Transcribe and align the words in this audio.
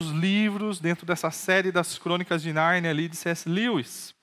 os 0.00 0.10
livros 0.10 0.78
dentro 0.78 1.04
dessa 1.04 1.28
série 1.28 1.72
das 1.72 1.98
Crônicas 1.98 2.40
de 2.40 2.52
Nárnia 2.52 2.88
ali 2.88 3.08
de 3.08 3.16
C.S. 3.16 3.48
Lewis. 3.48 4.14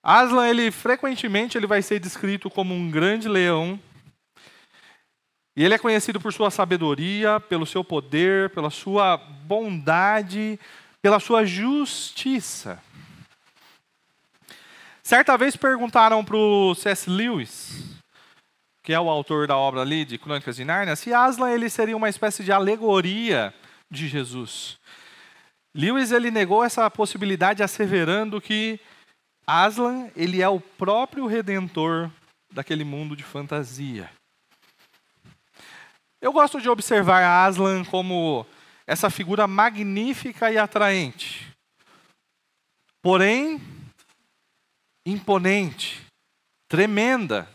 Aslan, 0.00 0.48
ele 0.48 0.70
frequentemente 0.70 1.58
ele 1.58 1.66
vai 1.66 1.82
ser 1.82 1.98
descrito 1.98 2.48
como 2.48 2.72
um 2.72 2.88
grande 2.88 3.28
leão. 3.28 3.78
E 5.56 5.64
ele 5.64 5.74
é 5.74 5.78
conhecido 5.78 6.20
por 6.20 6.32
sua 6.32 6.48
sabedoria, 6.48 7.40
pelo 7.40 7.66
seu 7.66 7.82
poder, 7.82 8.50
pela 8.50 8.70
sua 8.70 9.16
bondade, 9.16 10.60
pela 11.02 11.18
sua 11.18 11.44
justiça. 11.44 12.80
Certa 15.02 15.36
vez 15.36 15.56
perguntaram 15.56 16.24
para 16.24 16.36
o 16.36 16.72
C.S. 16.76 17.10
Lewis, 17.10 17.96
que 18.80 18.92
é 18.92 19.00
o 19.00 19.10
autor 19.10 19.48
da 19.48 19.56
obra 19.56 19.80
ali 19.80 20.04
de 20.04 20.18
Crônicas 20.18 20.54
de 20.54 20.64
Nárnia, 20.64 20.94
se 20.94 21.12
Aslan 21.12 21.50
ele 21.50 21.68
seria 21.68 21.96
uma 21.96 22.08
espécie 22.08 22.44
de 22.44 22.52
alegoria 22.52 23.52
de 23.92 24.08
Jesus. 24.08 24.78
Lewis 25.74 26.10
ele 26.10 26.30
negou 26.30 26.64
essa 26.64 26.90
possibilidade 26.90 27.62
asseverando 27.62 28.40
que 28.40 28.80
Aslan 29.46 30.10
ele 30.16 30.40
é 30.40 30.48
o 30.48 30.60
próprio 30.60 31.26
redentor 31.26 32.10
daquele 32.50 32.84
mundo 32.84 33.14
de 33.14 33.22
fantasia. 33.22 34.10
Eu 36.20 36.32
gosto 36.32 36.60
de 36.60 36.68
observar 36.68 37.46
Aslan 37.46 37.84
como 37.84 38.46
essa 38.86 39.10
figura 39.10 39.46
magnífica 39.46 40.50
e 40.50 40.56
atraente. 40.56 41.52
Porém, 43.02 43.60
imponente, 45.04 46.00
tremenda. 46.68 47.48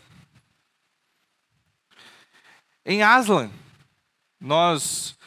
Em 2.84 3.02
Aslan, 3.02 3.50
nós 4.40 5.17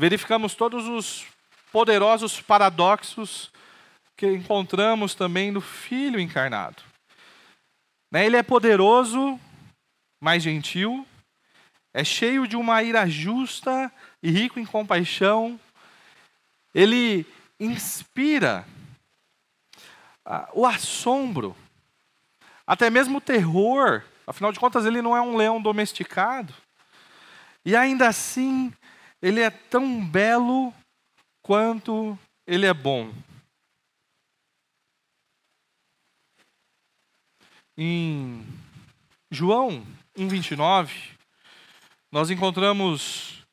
verificamos 0.00 0.54
todos 0.54 0.88
os 0.88 1.26
poderosos 1.70 2.40
paradoxos 2.40 3.52
que 4.16 4.26
encontramos 4.26 5.14
também 5.14 5.50
no 5.50 5.60
Filho 5.60 6.18
encarnado. 6.18 6.82
Né, 8.10 8.24
ele 8.24 8.38
é 8.38 8.42
poderoso, 8.42 9.38
mas 10.18 10.42
gentil, 10.42 11.06
é 11.92 12.02
cheio 12.02 12.48
de 12.48 12.56
uma 12.56 12.82
ira 12.82 13.06
justa 13.06 13.92
e 14.22 14.30
rico 14.30 14.58
em 14.58 14.64
compaixão. 14.64 15.60
Ele 16.74 17.26
inspira 17.60 18.66
o 20.54 20.64
assombro, 20.64 21.54
até 22.66 22.88
mesmo 22.88 23.18
o 23.18 23.20
terror. 23.20 24.02
Afinal 24.26 24.50
de 24.50 24.58
contas, 24.58 24.86
ele 24.86 25.02
não 25.02 25.14
é 25.14 25.20
um 25.20 25.36
leão 25.36 25.60
domesticado. 25.60 26.54
E 27.66 27.76
ainda 27.76 28.08
assim, 28.08 28.72
ele 29.22 29.40
é 29.40 29.50
tão 29.50 30.04
belo 30.04 30.72
quanto 31.42 32.18
ele 32.46 32.66
é 32.66 32.74
bom. 32.74 33.12
Em 37.76 38.44
João 39.30 39.86
1,29, 40.16 41.16
nós 42.12 42.30
encontramos 42.30 43.44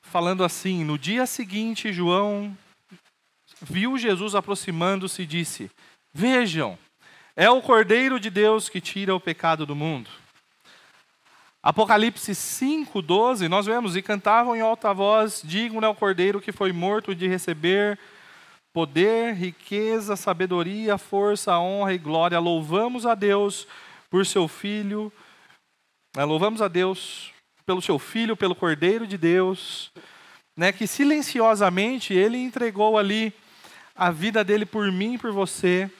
falando 0.00 0.42
assim: 0.42 0.84
No 0.84 0.98
dia 0.98 1.26
seguinte, 1.26 1.92
João 1.92 2.56
viu 3.60 3.98
Jesus 3.98 4.34
aproximando-se 4.34 5.22
e 5.22 5.26
disse: 5.26 5.70
Vejam, 6.12 6.78
é 7.36 7.50
o 7.50 7.60
Cordeiro 7.60 8.18
de 8.18 8.30
Deus 8.30 8.68
que 8.68 8.80
tira 8.80 9.14
o 9.14 9.20
pecado 9.20 9.66
do 9.66 9.74
mundo. 9.74 10.10
Apocalipse 11.64 12.34
5:12, 12.34 13.48
nós 13.48 13.64
vemos 13.64 13.96
e 13.96 14.02
cantavam 14.02 14.54
em 14.54 14.60
alta 14.60 14.92
voz: 14.92 15.40
Digno 15.42 15.82
é 15.82 15.88
o 15.88 15.94
Cordeiro 15.94 16.38
que 16.38 16.52
foi 16.52 16.72
morto 16.72 17.14
de 17.14 17.26
receber 17.26 17.98
poder, 18.70 19.32
riqueza, 19.32 20.14
sabedoria, 20.14 20.98
força, 20.98 21.58
honra 21.58 21.94
e 21.94 21.98
glória. 21.98 22.38
Louvamos 22.38 23.06
a 23.06 23.14
Deus 23.14 23.66
por 24.10 24.26
seu 24.26 24.46
filho. 24.46 25.10
Né, 26.14 26.22
louvamos 26.22 26.60
a 26.60 26.68
Deus 26.68 27.32
pelo 27.64 27.80
seu 27.80 27.98
filho, 27.98 28.36
pelo 28.36 28.54
Cordeiro 28.54 29.06
de 29.06 29.16
Deus, 29.16 29.90
né, 30.54 30.70
que 30.70 30.86
silenciosamente 30.86 32.12
ele 32.12 32.36
entregou 32.36 32.98
ali 32.98 33.32
a 33.94 34.10
vida 34.10 34.44
dele 34.44 34.66
por 34.66 34.92
mim 34.92 35.14
e 35.14 35.18
por 35.18 35.32
você, 35.32 35.90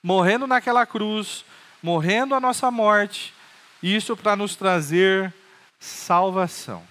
morrendo 0.00 0.46
naquela 0.46 0.86
cruz, 0.86 1.44
morrendo 1.82 2.36
a 2.36 2.40
nossa 2.40 2.70
morte, 2.70 3.34
isso 3.82 4.16
para 4.16 4.36
nos 4.36 4.56
trazer 4.56 5.32
salvação. 5.78 6.82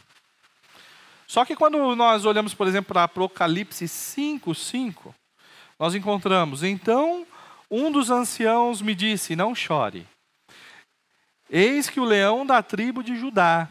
Só 1.28 1.44
que 1.44 1.56
quando 1.56 1.96
nós 1.96 2.26
olhamos, 2.26 2.54
por 2.54 2.68
exemplo, 2.68 2.94
para 2.94 3.04
Apocalipse 3.04 3.88
5, 3.88 4.56
5, 4.56 5.16
nós 5.78 5.94
encontramos: 5.94 6.64
Então 6.64 7.28
um 7.70 7.92
dos 7.92 8.10
anciãos 8.10 8.82
me 8.82 8.96
disse: 8.96 9.36
Não 9.36 9.54
chore. 9.54 10.08
Eis 11.50 11.90
que 11.90 12.00
o 12.00 12.06
leão 12.06 12.46
da 12.46 12.62
tribo 12.62 13.04
de 13.04 13.16
Judá, 13.16 13.70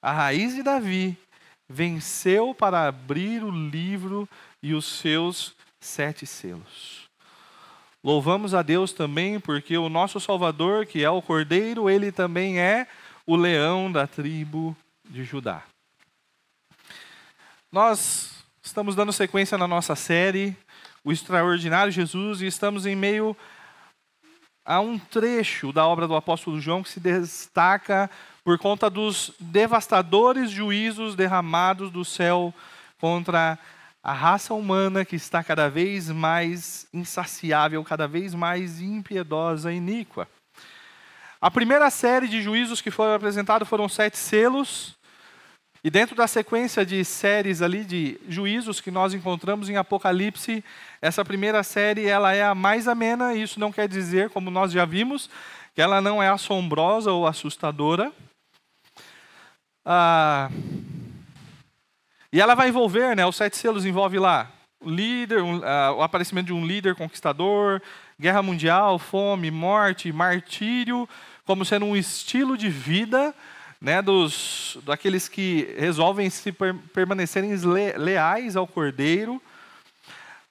a 0.00 0.12
raiz 0.12 0.54
de 0.54 0.62
Davi, 0.62 1.16
venceu 1.68 2.54
para 2.54 2.86
abrir 2.86 3.42
o 3.42 3.50
livro 3.50 4.28
e 4.62 4.74
os 4.74 4.84
seus 4.84 5.54
sete 5.80 6.26
selos. 6.26 7.01
Louvamos 8.04 8.52
a 8.52 8.62
Deus 8.62 8.92
também 8.92 9.38
porque 9.38 9.78
o 9.78 9.88
nosso 9.88 10.18
Salvador, 10.18 10.86
que 10.86 11.04
é 11.04 11.10
o 11.10 11.22
Cordeiro, 11.22 11.88
ele 11.88 12.10
também 12.10 12.58
é 12.58 12.88
o 13.24 13.36
leão 13.36 13.92
da 13.92 14.08
tribo 14.08 14.76
de 15.08 15.22
Judá. 15.22 15.62
Nós 17.70 18.44
estamos 18.60 18.96
dando 18.96 19.12
sequência 19.12 19.56
na 19.56 19.68
nossa 19.68 19.94
série, 19.94 20.56
O 21.04 21.12
Extraordinário 21.12 21.92
Jesus, 21.92 22.42
e 22.42 22.46
estamos 22.46 22.86
em 22.86 22.96
meio 22.96 23.36
a 24.64 24.80
um 24.80 24.98
trecho 24.98 25.72
da 25.72 25.86
obra 25.86 26.08
do 26.08 26.16
apóstolo 26.16 26.60
João 26.60 26.82
que 26.82 26.88
se 26.88 27.00
destaca 27.00 28.10
por 28.44 28.58
conta 28.58 28.90
dos 28.90 29.32
devastadores 29.38 30.50
juízos 30.50 31.14
derramados 31.14 31.90
do 31.90 32.04
céu 32.04 32.52
contra 33.00 33.52
a 33.52 33.58
raça 34.10 34.52
humana 34.52 35.04
que 35.04 35.14
está 35.14 35.44
cada 35.44 35.70
vez 35.70 36.08
mais 36.08 36.88
insaciável, 36.92 37.84
cada 37.84 38.08
vez 38.08 38.34
mais 38.34 38.80
impiedosa 38.80 39.72
e 39.72 39.76
iníqua. 39.76 40.26
A 41.40 41.50
primeira 41.50 41.88
série 41.90 42.26
de 42.26 42.42
juízos 42.42 42.80
que 42.80 42.90
foram 42.90 43.14
apresentados 43.14 43.68
foram 43.68 43.88
sete 43.88 44.18
selos, 44.18 44.96
e 45.84 45.90
dentro 45.90 46.14
da 46.14 46.28
sequência 46.28 46.86
de 46.86 47.04
séries 47.04 47.60
ali 47.60 47.84
de 47.84 48.20
juízos 48.28 48.80
que 48.80 48.90
nós 48.90 49.14
encontramos 49.14 49.68
em 49.68 49.76
Apocalipse, 49.76 50.64
essa 51.00 51.24
primeira 51.24 51.62
série 51.62 52.06
ela 52.06 52.32
é 52.32 52.42
a 52.42 52.54
mais 52.54 52.86
amena, 52.86 53.34
e 53.34 53.42
isso 53.42 53.58
não 53.58 53.72
quer 53.72 53.88
dizer, 53.88 54.30
como 54.30 54.50
nós 54.50 54.72
já 54.72 54.84
vimos, 54.84 55.28
que 55.74 55.82
ela 55.82 56.00
não 56.00 56.22
é 56.22 56.28
assombrosa 56.28 57.10
ou 57.10 57.26
assustadora. 57.26 58.12
Ah, 59.84 60.48
e 62.32 62.40
ela 62.40 62.54
vai 62.54 62.68
envolver, 62.68 63.14
né, 63.14 63.26
os 63.26 63.36
sete 63.36 63.56
selos 63.56 63.84
envolve 63.84 64.18
lá 64.18 64.50
o 64.84 64.90
líder, 64.90 65.42
um, 65.42 65.58
uh, 65.58 65.94
o 65.96 66.02
aparecimento 66.02 66.46
de 66.46 66.52
um 66.52 66.66
líder 66.66 66.94
conquistador, 66.94 67.80
guerra 68.18 68.42
mundial, 68.42 68.98
fome, 68.98 69.50
morte, 69.50 70.12
martírio, 70.12 71.08
como 71.44 71.64
sendo 71.64 71.86
um 71.86 71.96
estilo 71.96 72.56
de 72.56 72.68
vida, 72.68 73.34
né, 73.80 74.02
dos 74.02 74.78
daqueles 74.84 75.28
que 75.28 75.74
resolvem 75.78 76.28
se 76.30 76.52
per, 76.52 76.74
permanecerem 76.92 77.54
le, 77.54 77.92
leais 77.92 78.56
ao 78.56 78.66
Cordeiro. 78.66 79.40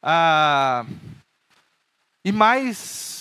Uh, 0.04 0.90
e 2.24 2.32
mais 2.32 3.21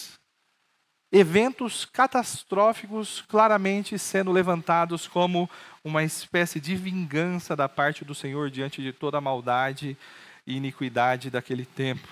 eventos 1.12 1.84
catastróficos 1.84 3.24
claramente 3.28 3.98
sendo 3.98 4.30
levantados 4.30 5.08
como 5.08 5.50
uma 5.82 6.04
espécie 6.04 6.60
de 6.60 6.76
vingança 6.76 7.56
da 7.56 7.68
parte 7.68 8.04
do 8.04 8.14
Senhor 8.14 8.50
diante 8.50 8.80
de 8.80 8.92
toda 8.92 9.18
a 9.18 9.20
maldade 9.20 9.96
e 10.46 10.56
iniquidade 10.56 11.30
daquele 11.30 11.64
tempo. 11.64 12.06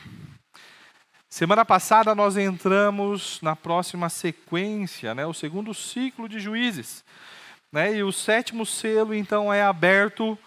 Semana 1.28 1.64
passada 1.64 2.14
nós 2.14 2.36
entramos 2.36 3.38
na 3.42 3.54
próxima 3.54 4.08
sequência, 4.08 5.14
né, 5.14 5.26
o 5.26 5.34
segundo 5.34 5.74
ciclo 5.74 6.28
de 6.28 6.40
juízes. 6.40 7.04
Né, 7.70 7.96
e 7.96 8.02
o 8.02 8.10
sétimo 8.10 8.64
selo 8.64 9.14
então 9.14 9.52
é 9.52 9.62
aberto 9.62 10.38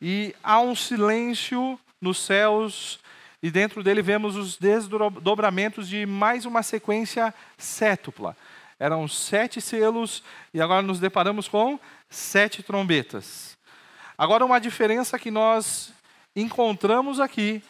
e 0.00 0.34
há 0.42 0.60
um 0.60 0.76
silêncio 0.76 1.78
nos 2.00 2.18
céus 2.18 3.00
e 3.42 3.50
dentro 3.50 3.82
dele 3.82 4.00
vemos 4.00 4.36
os 4.36 4.56
desdobramentos 4.56 5.88
de 5.88 6.06
mais 6.06 6.46
uma 6.46 6.62
sequência 6.62 7.34
sétupla. 7.58 8.36
Eram 8.78 9.08
sete 9.08 9.60
selos 9.60 10.22
e 10.54 10.60
agora 10.60 10.82
nos 10.82 11.00
deparamos 11.00 11.48
com 11.48 11.78
sete 12.08 12.62
trombetas. 12.62 13.58
Agora, 14.16 14.44
uma 14.44 14.60
diferença 14.60 15.18
que 15.18 15.30
nós 15.30 15.92
encontramos 16.36 17.18
aqui 17.18 17.62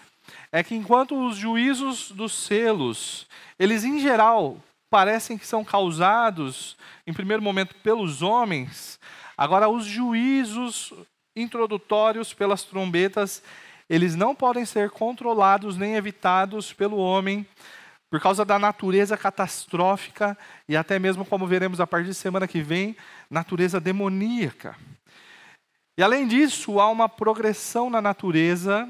é 0.51 0.63
que 0.63 0.75
enquanto 0.75 1.27
os 1.27 1.37
juízos 1.37 2.11
dos 2.11 2.33
selos, 2.33 3.27
eles 3.59 3.85
em 3.85 3.99
geral 3.99 4.59
parecem 4.91 5.39
que 5.39 5.47
são 5.47 5.65
causados, 5.65 6.77
em 7.07 7.13
primeiro 7.15 7.43
momento, 7.43 7.75
pelos 7.77 8.21
homens, 8.21 9.01
agora 9.37 9.69
os 9.69 9.87
juízos 9.87 10.93
introdutórios 11.35 12.35
pelas 12.35 12.63
trombetas, 12.63 13.43
eles 13.89 14.15
não 14.15 14.35
podem 14.35 14.65
ser 14.65 14.91
controlados 14.91 15.77
nem 15.77 15.95
evitados 15.95 16.73
pelo 16.73 16.97
homem, 16.97 17.47
por 18.11 18.21
causa 18.21 18.45
da 18.45 18.59
natureza 18.59 19.17
catastrófica 19.17 20.37
e 20.69 20.77
até 20.77 20.99
mesmo, 20.99 21.25
como 21.25 21.47
veremos 21.47 21.81
a 21.81 21.87
partir 21.87 22.09
de 22.09 22.15
semana 22.15 22.47
que 22.47 22.61
vem, 22.61 22.95
natureza 23.31 23.81
demoníaca. 23.81 24.77
E 25.99 26.03
além 26.03 26.27
disso, 26.27 26.79
há 26.79 26.91
uma 26.91 27.09
progressão 27.09 27.89
na 27.89 28.03
natureza 28.03 28.89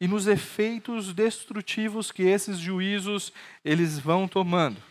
e 0.00 0.06
nos 0.06 0.26
efeitos 0.26 1.14
destrutivos 1.14 2.12
que 2.12 2.22
esses 2.22 2.58
juízos 2.58 3.32
eles 3.64 3.98
vão 3.98 4.28
tomando. 4.28 4.82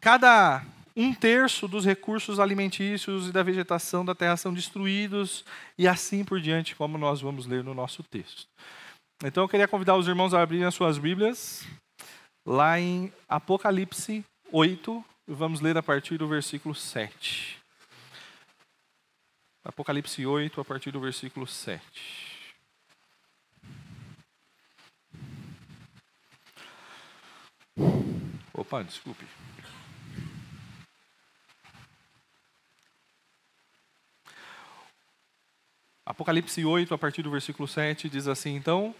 Cada 0.00 0.64
um 0.96 1.12
terço 1.12 1.68
dos 1.68 1.84
recursos 1.84 2.40
alimentícios 2.40 3.28
e 3.28 3.32
da 3.32 3.42
vegetação 3.42 4.04
da 4.04 4.14
terra 4.14 4.36
são 4.36 4.54
destruídos 4.54 5.44
e 5.76 5.86
assim 5.86 6.24
por 6.24 6.40
diante, 6.40 6.74
como 6.74 6.96
nós 6.96 7.20
vamos 7.20 7.46
ler 7.46 7.62
no 7.62 7.74
nosso 7.74 8.02
texto. 8.02 8.48
Então 9.22 9.44
eu 9.44 9.48
queria 9.48 9.68
convidar 9.68 9.96
os 9.96 10.08
irmãos 10.08 10.32
a 10.32 10.42
abrirem 10.42 10.66
as 10.66 10.74
suas 10.74 10.96
Bíblias, 10.96 11.66
lá 12.46 12.80
em 12.80 13.12
Apocalipse 13.28 14.24
8, 14.50 15.04
vamos 15.26 15.60
ler 15.60 15.76
a 15.76 15.82
partir 15.82 16.16
do 16.16 16.26
versículo 16.26 16.74
7. 16.74 17.58
Apocalipse 19.62 20.24
8, 20.24 20.60
a 20.60 20.64
partir 20.64 20.90
do 20.92 21.00
versículo 21.00 21.46
7. 21.46 21.82
Opa, 28.54 28.82
desculpe. 28.82 29.26
Apocalipse 36.06 36.64
8, 36.64 36.94
a 36.94 36.98
partir 36.98 37.22
do 37.22 37.30
versículo 37.30 37.66
7, 37.66 38.08
diz 38.08 38.28
assim: 38.28 38.54
Então, 38.54 38.94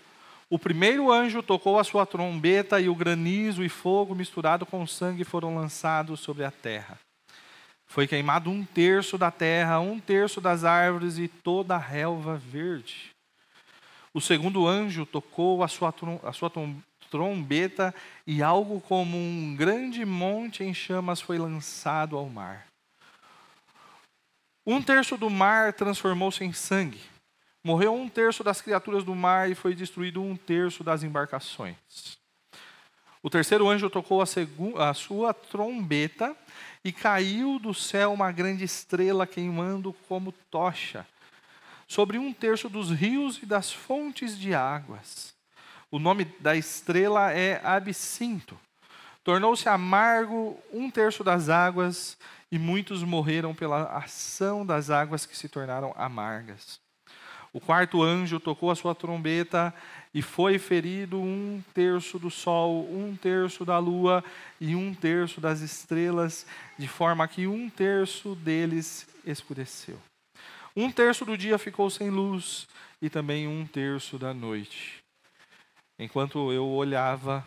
o 0.51 0.59
primeiro 0.59 1.13
anjo 1.13 1.41
tocou 1.41 1.79
a 1.79 1.85
sua 1.85 2.05
trombeta, 2.05 2.81
e 2.81 2.89
o 2.89 2.95
granizo 2.97 3.63
e 3.63 3.69
fogo 3.69 4.13
misturado 4.13 4.67
com 4.67 4.85
sangue 4.87 5.23
foram 5.23 5.55
lançados 5.55 6.19
sobre 6.19 6.45
a 6.45 6.51
terra. 6.51 6.99
Foi 7.87 8.09
queimado 8.09 8.51
um 8.51 8.65
terço 8.65 9.17
da 9.17 9.31
terra, 9.31 9.79
um 9.79 10.01
terço 10.01 10.41
das 10.41 10.65
árvores 10.65 11.17
e 11.19 11.29
toda 11.29 11.77
a 11.77 11.79
relva 11.79 12.37
verde. 12.37 13.11
O 14.13 14.21
segundo 14.21 14.67
anjo 14.67 15.07
tocou 15.07 15.63
a 15.63 15.69
sua, 15.69 15.95
a 16.25 16.33
sua 16.33 16.51
trombeta, 17.09 17.95
e 18.27 18.43
algo 18.43 18.81
como 18.81 19.17
um 19.17 19.55
grande 19.57 20.05
monte 20.05 20.65
em 20.65 20.75
chamas 20.75 21.21
foi 21.21 21.39
lançado 21.39 22.17
ao 22.17 22.29
mar. 22.29 22.66
Um 24.67 24.83
terço 24.83 25.17
do 25.17 25.31
mar 25.31 25.73
transformou-se 25.73 26.43
em 26.43 26.53
sangue. 26.53 27.01
Morreu 27.63 27.95
um 27.95 28.09
terço 28.09 28.43
das 28.43 28.61
criaturas 28.61 29.05
do 29.05 29.15
mar 29.15 29.49
e 29.49 29.55
foi 29.55 29.77
destruído 29.77 30.21
um 30.21 30.37
terço 30.37 30.83
das 30.83 31.05
embarcações. 31.05 32.19
O 33.23 33.31
terceiro 33.31 33.69
anjo 33.69 33.89
tocou 33.89 34.21
a, 34.21 34.91
a, 34.91 34.95
sua 34.95 35.33
trombeta 35.33 36.37
e 36.85 36.91
caiu 36.91 37.61
do 37.61 37.73
céu 37.73 38.13
uma 38.13 38.33
grande 38.33 38.65
estrela 38.65 39.25
queimando 39.25 39.93
como 40.09 40.33
tocha 40.51 41.07
sobre 41.87 42.19
um 42.19 42.33
terço 42.33 42.69
dos 42.69 42.91
rios 42.91 43.41
e 43.41 43.47
das 43.47 43.71
fontes 43.73 44.37
de 44.37 44.53
águas. 44.53 45.33
O 45.93 46.01
nome 46.01 46.25
da 46.41 46.57
estrela 46.57 47.31
é 47.31 47.61
Absinto. 47.65 48.59
Tornou-se 49.23 49.69
amargo 49.69 50.59
um 50.73 50.91
terço 50.91 51.23
das 51.23 51.49
águas 51.49 52.17
e 52.51 52.59
muitos 52.59 53.03
morreram 53.03 53.55
pela 53.55 53.85
ação 53.97 54.65
das 54.65 54.91
águas 54.91 55.27
que 55.27 55.37
se 55.37 55.49
tornaram 55.49 55.93
amargas. 55.97 56.81
O 57.53 57.61
quarto 57.61 58.03
anjo 58.03 58.39
tocou 58.39 58.71
a 58.71 58.75
sua 58.75 58.95
trombeta 58.95 59.73
e 60.13 60.21
foi 60.21 60.59
ferido 60.59 61.19
um 61.19 61.63
terço 61.73 62.19
do 62.19 62.31
sol, 62.31 62.87
um 62.93 63.17
terço 63.17 63.65
da 63.65 63.79
lua 63.79 64.23
e 64.61 64.77
um 64.77 64.95
terço 64.95 65.41
das 65.41 65.61
estrelas, 65.61 66.47
de 66.79 66.87
forma 66.87 67.27
que 67.27 67.47
um 67.47 67.71
terço 67.71 68.35
deles 68.35 69.09
escureceu. 69.25 69.99
Um 70.77 70.93
terço 70.93 71.25
do 71.25 71.37
dia 71.37 71.57
ficou 71.57 71.89
sem 71.89 72.11
luz 72.11 72.69
e 73.01 73.09
também 73.09 73.49
um 73.49 73.67
terço 73.67 74.19
da 74.19 74.35
noite. 74.35 75.03
Enquanto 75.99 76.53
eu 76.53 76.67
olhava, 76.67 77.43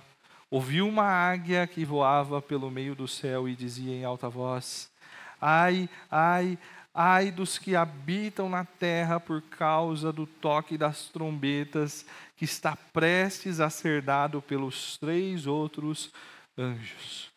ouvi 0.49 0.81
uma 0.81 1.03
águia 1.03 1.65
que 1.67 1.85
voava 1.85 2.41
pelo 2.41 2.71
meio 2.71 2.95
do 2.95 3.07
céu 3.07 3.47
e 3.47 3.55
dizia 3.55 3.95
em 3.95 4.03
alta 4.03 4.29
voz: 4.29 4.91
Ai, 5.39 5.89
ai, 6.09 6.57
ai 6.93 7.31
dos 7.31 7.57
que 7.57 7.75
habitam 7.75 8.49
na 8.49 8.65
terra 8.65 9.19
por 9.19 9.41
causa 9.41 10.11
do 10.11 10.25
toque 10.25 10.77
das 10.77 11.09
trombetas 11.09 12.05
que 12.35 12.45
está 12.45 12.75
prestes 12.75 13.59
a 13.59 13.69
ser 13.69 14.01
dado 14.01 14.41
pelos 14.41 14.97
três 14.97 15.45
outros 15.45 16.11
anjos. 16.57 17.31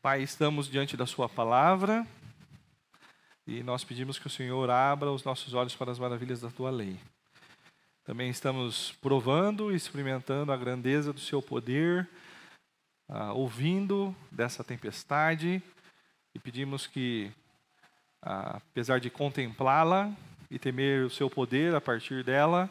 Pai, 0.00 0.22
estamos 0.22 0.68
diante 0.68 0.96
da 0.96 1.06
Sua 1.06 1.28
palavra 1.28 2.06
e 3.46 3.62
nós 3.62 3.84
pedimos 3.84 4.18
que 4.18 4.26
o 4.26 4.30
Senhor 4.30 4.68
abra 4.70 5.10
os 5.10 5.24
nossos 5.24 5.54
olhos 5.54 5.76
para 5.76 5.92
as 5.92 5.98
maravilhas 5.98 6.40
da 6.40 6.50
Tua 6.50 6.70
lei. 6.70 6.98
Também 8.04 8.30
estamos 8.30 8.92
provando 9.00 9.72
e 9.72 9.76
experimentando 9.76 10.52
a 10.52 10.56
grandeza 10.56 11.12
do 11.12 11.20
Seu 11.20 11.40
poder 11.40 12.08
ah, 13.08 13.32
ouvindo 13.32 14.16
dessa 14.30 14.64
tempestade 14.64 15.62
e 16.34 16.38
pedimos 16.38 16.86
que, 16.86 17.30
ah, 18.22 18.56
apesar 18.56 19.00
de 19.00 19.10
contemplá-la 19.10 20.10
e 20.50 20.58
temer 20.58 21.04
o 21.04 21.10
seu 21.10 21.28
poder 21.30 21.74
a 21.74 21.80
partir 21.80 22.24
dela, 22.24 22.70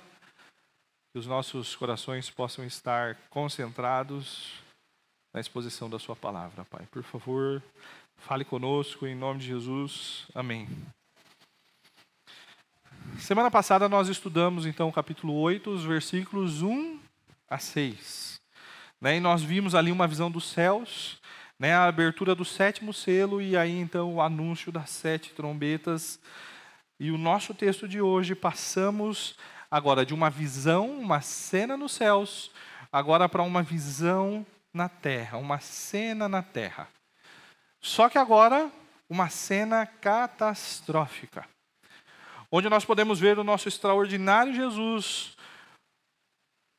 que 1.12 1.20
os 1.20 1.28
nossos 1.28 1.76
corações 1.76 2.30
possam 2.30 2.66
estar 2.66 3.16
concentrados 3.30 4.54
na 5.34 5.40
exposição 5.40 5.90
da 5.90 6.00
Sua 6.00 6.16
palavra, 6.16 6.66
Pai. 6.66 6.88
Por 6.92 7.04
favor, 7.04 7.62
fale 8.18 8.44
conosco 8.44 9.06
em 9.06 9.16
nome 9.16 9.40
de 9.40 9.48
Jesus. 9.48 10.28
Amém. 10.34 10.68
Semana 13.20 13.52
passada 13.52 13.88
nós 13.88 14.10
estudamos 14.10 14.66
então 14.66 14.90
o 14.90 14.94
capítulo 14.94 15.34
8, 15.34 15.70
os 15.70 15.84
versículos 15.84 16.62
1 16.62 17.00
a 17.50 17.58
6. 17.58 18.42
Né? 19.00 19.18
E 19.18 19.20
nós 19.20 19.42
vimos 19.42 19.76
ali 19.76 19.92
uma 19.92 20.08
visão 20.08 20.30
dos 20.30 20.50
céus, 20.50 21.20
né? 21.60 21.74
a 21.74 21.86
abertura 21.86 22.36
do 22.36 22.46
sétimo 22.46 22.94
selo 22.94 23.42
e 23.42 23.56
aí 23.58 23.80
então 23.80 24.16
o 24.16 24.22
anúncio 24.22 24.72
das 24.72 24.90
sete 24.90 25.32
trombetas. 25.32 26.20
E 27.00 27.12
o 27.12 27.18
nosso 27.18 27.54
texto 27.54 27.88
de 27.88 28.02
hoje 28.02 28.36
passamos 28.36 29.36
agora 29.70 30.06
de 30.06 30.14
uma 30.14 30.30
visão, 30.30 30.90
uma 30.90 31.22
cena 31.22 31.78
nos 31.78 31.94
céus, 31.94 32.52
agora 32.92 33.30
para 33.30 33.42
uma 33.42 33.64
visão 33.64 34.46
na 34.74 34.90
terra, 34.90 35.38
uma 35.38 35.60
cena 35.60 36.28
na 36.28 36.42
terra. 36.42 36.88
Só 37.80 38.10
que 38.10 38.18
agora 38.18 38.72
uma 39.10 39.30
cena 39.30 39.86
catastrófica, 39.86 41.46
onde 42.52 42.70
nós 42.70 42.84
podemos 42.84 43.20
ver 43.20 43.40
o 43.40 43.44
nosso 43.44 43.70
extraordinário 43.70 44.54
Jesus 44.54 45.38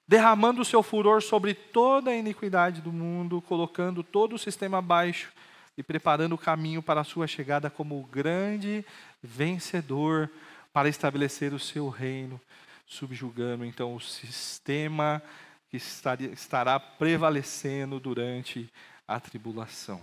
derramando 0.07 0.61
o 0.61 0.65
seu 0.65 0.83
furor 0.83 1.23
sobre 1.23 1.55
toda 1.55 2.11
a 2.11 2.17
iniquidade 2.17 2.83
do 2.83 2.93
mundo, 2.93 3.41
colocando 3.41 4.03
todo 4.03 4.35
o 4.35 4.39
sistema 4.39 4.79
abaixo 4.79 5.33
e 5.77 5.83
preparando 5.83 6.35
o 6.35 6.39
caminho 6.39 6.83
para 6.83 7.01
a 7.01 7.05
sua 7.05 7.27
chegada 7.27 7.71
como 7.71 7.99
o 7.99 8.05
grande 8.05 8.85
vencedor 9.23 10.29
para 10.71 10.89
estabelecer 10.89 11.55
o 11.55 11.59
seu 11.59 11.89
reino, 11.89 12.39
subjugando 12.87 13.65
então 13.65 13.95
o 13.95 14.01
sistema 14.01 15.23
que 15.71 15.79
estará 15.79 16.79
prevalecendo 16.79 17.99
durante 17.99 18.69
a 19.09 19.19
tribulação. 19.19 20.03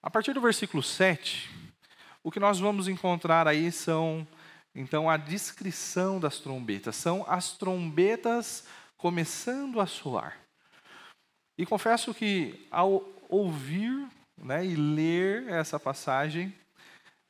A 0.00 0.08
partir 0.08 0.32
do 0.32 0.40
versículo 0.40 0.82
7, 0.82 1.67
o 2.28 2.30
que 2.30 2.38
nós 2.38 2.60
vamos 2.60 2.88
encontrar 2.88 3.48
aí 3.48 3.72
são 3.72 4.26
então, 4.74 5.08
a 5.08 5.16
descrição 5.16 6.20
das 6.20 6.38
trombetas 6.38 6.94
são 6.94 7.24
as 7.26 7.56
trombetas 7.56 8.64
começando 8.98 9.80
a 9.80 9.86
soar. 9.86 10.38
E 11.56 11.64
confesso 11.64 12.12
que 12.12 12.68
ao 12.70 13.02
ouvir 13.30 14.06
né, 14.36 14.64
e 14.64 14.76
ler 14.76 15.48
essa 15.48 15.80
passagem, 15.80 16.54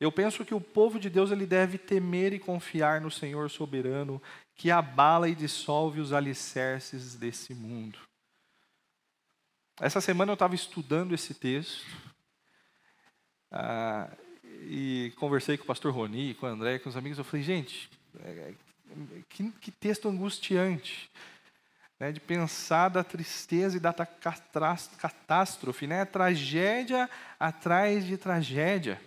eu 0.00 0.10
penso 0.10 0.44
que 0.44 0.52
o 0.52 0.60
povo 0.60 0.98
de 0.98 1.08
Deus 1.08 1.30
ele 1.30 1.46
deve 1.46 1.78
temer 1.78 2.32
e 2.32 2.40
confiar 2.40 3.00
no 3.00 3.10
Senhor 3.10 3.48
soberano 3.48 4.20
que 4.56 4.68
abala 4.68 5.28
e 5.28 5.34
dissolve 5.34 6.00
os 6.00 6.12
alicerces 6.12 7.14
desse 7.14 7.54
mundo. 7.54 8.00
Essa 9.80 10.00
semana 10.00 10.32
eu 10.32 10.34
estava 10.34 10.56
estudando 10.56 11.14
esse 11.14 11.34
texto. 11.34 11.86
Ah, 13.50 14.10
e 14.70 15.14
conversei 15.16 15.56
com 15.56 15.64
o 15.64 15.66
pastor 15.66 15.94
Roni, 15.94 16.34
com 16.34 16.44
o 16.44 16.48
André, 16.48 16.78
com 16.78 16.90
os 16.90 16.96
amigos, 16.96 17.16
eu 17.16 17.24
falei, 17.24 17.42
gente, 17.42 17.88
é, 18.22 18.52
que, 19.30 19.50
que 19.52 19.70
texto 19.70 20.10
angustiante, 20.10 21.10
né, 21.98 22.12
de 22.12 22.20
pensar 22.20 22.90
da 22.90 23.02
tristeza 23.02 23.78
e 23.78 23.80
da 23.80 23.94
catástrofe, 23.94 25.86
né, 25.86 26.04
tragédia 26.04 27.08
atrás 27.40 28.06
de 28.06 28.18
tragédia. 28.18 29.00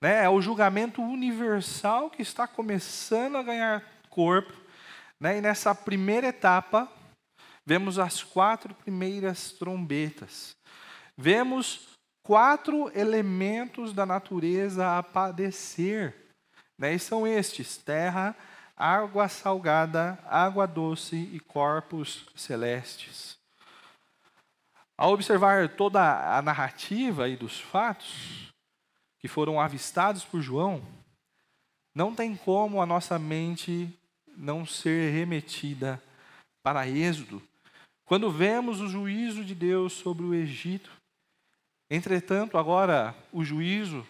Né? 0.00 0.24
É 0.24 0.28
o 0.28 0.42
julgamento 0.42 1.00
universal 1.00 2.10
que 2.10 2.20
está 2.20 2.48
começando 2.48 3.36
a 3.36 3.42
ganhar 3.44 3.84
corpo. 4.10 4.52
Né? 5.20 5.38
E 5.38 5.40
nessa 5.40 5.76
primeira 5.76 6.26
etapa, 6.26 6.90
vemos 7.64 8.00
as 8.00 8.24
quatro 8.24 8.74
primeiras 8.74 9.52
trombetas. 9.52 10.56
Vemos 11.16 11.97
quatro 12.28 12.92
elementos 12.94 13.94
da 13.94 14.04
natureza 14.04 14.98
a 14.98 15.02
padecer. 15.02 16.14
Né? 16.76 16.92
E 16.92 16.98
são 16.98 17.26
estes: 17.26 17.78
terra, 17.78 18.36
água 18.76 19.30
salgada, 19.30 20.18
água 20.26 20.66
doce 20.66 21.16
e 21.16 21.40
corpos 21.40 22.26
celestes. 22.36 23.38
Ao 24.94 25.10
observar 25.10 25.70
toda 25.70 26.36
a 26.36 26.42
narrativa 26.42 27.30
e 27.30 27.36
dos 27.36 27.58
fatos 27.58 28.52
que 29.18 29.26
foram 29.26 29.58
avistados 29.58 30.22
por 30.22 30.42
João, 30.42 30.82
não 31.94 32.14
tem 32.14 32.36
como 32.36 32.82
a 32.82 32.86
nossa 32.86 33.18
mente 33.18 33.88
não 34.36 34.66
ser 34.66 35.14
remetida 35.14 36.02
para 36.62 36.86
Êxodo, 36.86 37.42
quando 38.04 38.30
vemos 38.30 38.82
o 38.82 38.88
juízo 38.88 39.42
de 39.42 39.54
Deus 39.54 39.94
sobre 39.94 40.26
o 40.26 40.34
Egito. 40.34 40.97
Entretanto, 41.90 42.58
agora 42.58 43.14
o 43.32 43.42
juízo 43.44 44.06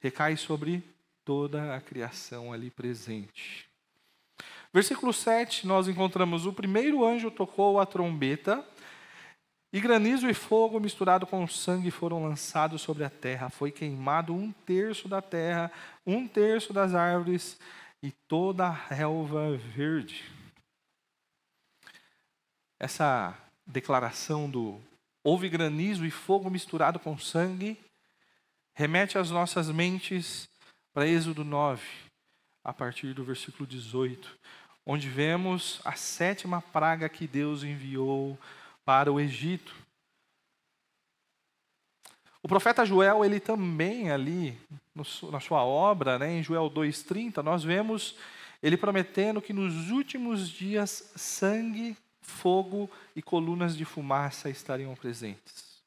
recai 0.00 0.36
sobre 0.36 0.82
toda 1.24 1.74
a 1.74 1.80
criação 1.80 2.52
ali 2.52 2.70
presente. 2.70 3.68
Versículo 4.72 5.12
7, 5.12 5.66
nós 5.66 5.86
encontramos: 5.86 6.46
O 6.46 6.52
primeiro 6.52 7.04
anjo 7.04 7.30
tocou 7.30 7.78
a 7.78 7.86
trombeta 7.86 8.66
e 9.72 9.80
granizo 9.80 10.28
e 10.28 10.34
fogo 10.34 10.80
misturado 10.80 11.26
com 11.26 11.46
sangue 11.46 11.90
foram 11.90 12.24
lançados 12.24 12.82
sobre 12.82 13.04
a 13.04 13.10
terra. 13.10 13.48
Foi 13.48 13.70
queimado 13.70 14.34
um 14.34 14.50
terço 14.50 15.08
da 15.08 15.22
terra, 15.22 15.70
um 16.04 16.26
terço 16.26 16.72
das 16.72 16.94
árvores 16.94 17.58
e 18.02 18.10
toda 18.10 18.66
a 18.66 18.70
relva 18.70 19.56
verde. 19.56 20.24
Essa 22.78 23.36
declaração 23.66 24.50
do 24.50 24.80
houve 25.24 25.48
granizo 25.48 26.06
e 26.06 26.10
fogo 26.10 26.50
misturado 26.50 27.00
com 27.00 27.18
sangue 27.18 27.82
remete 28.74 29.16
às 29.16 29.30
nossas 29.30 29.70
mentes 29.70 30.48
para 30.92 31.06
Êxodo 31.06 31.44
9, 31.44 31.82
a 32.62 32.72
partir 32.72 33.14
do 33.14 33.24
versículo 33.24 33.66
18, 33.66 34.36
onde 34.84 35.08
vemos 35.08 35.80
a 35.84 35.92
sétima 35.92 36.60
praga 36.60 37.08
que 37.08 37.26
Deus 37.26 37.62
enviou 37.62 38.38
para 38.84 39.12
o 39.12 39.20
Egito. 39.20 39.74
O 42.42 42.48
profeta 42.48 42.84
Joel, 42.84 43.24
ele 43.24 43.40
também 43.40 44.10
ali, 44.10 44.58
na 45.30 45.40
sua 45.40 45.64
obra, 45.64 46.18
né, 46.18 46.32
em 46.32 46.42
Joel 46.42 46.70
2,30, 46.70 47.42
nós 47.42 47.64
vemos 47.64 48.16
ele 48.62 48.76
prometendo 48.76 49.40
que 49.40 49.52
nos 49.52 49.90
últimos 49.90 50.48
dias 50.48 51.12
sangue, 51.16 51.96
fogo 52.24 52.90
e 53.14 53.22
colunas 53.22 53.76
de 53.76 53.84
fumaça 53.84 54.50
estariam 54.50 54.94
presentes. 54.94 55.82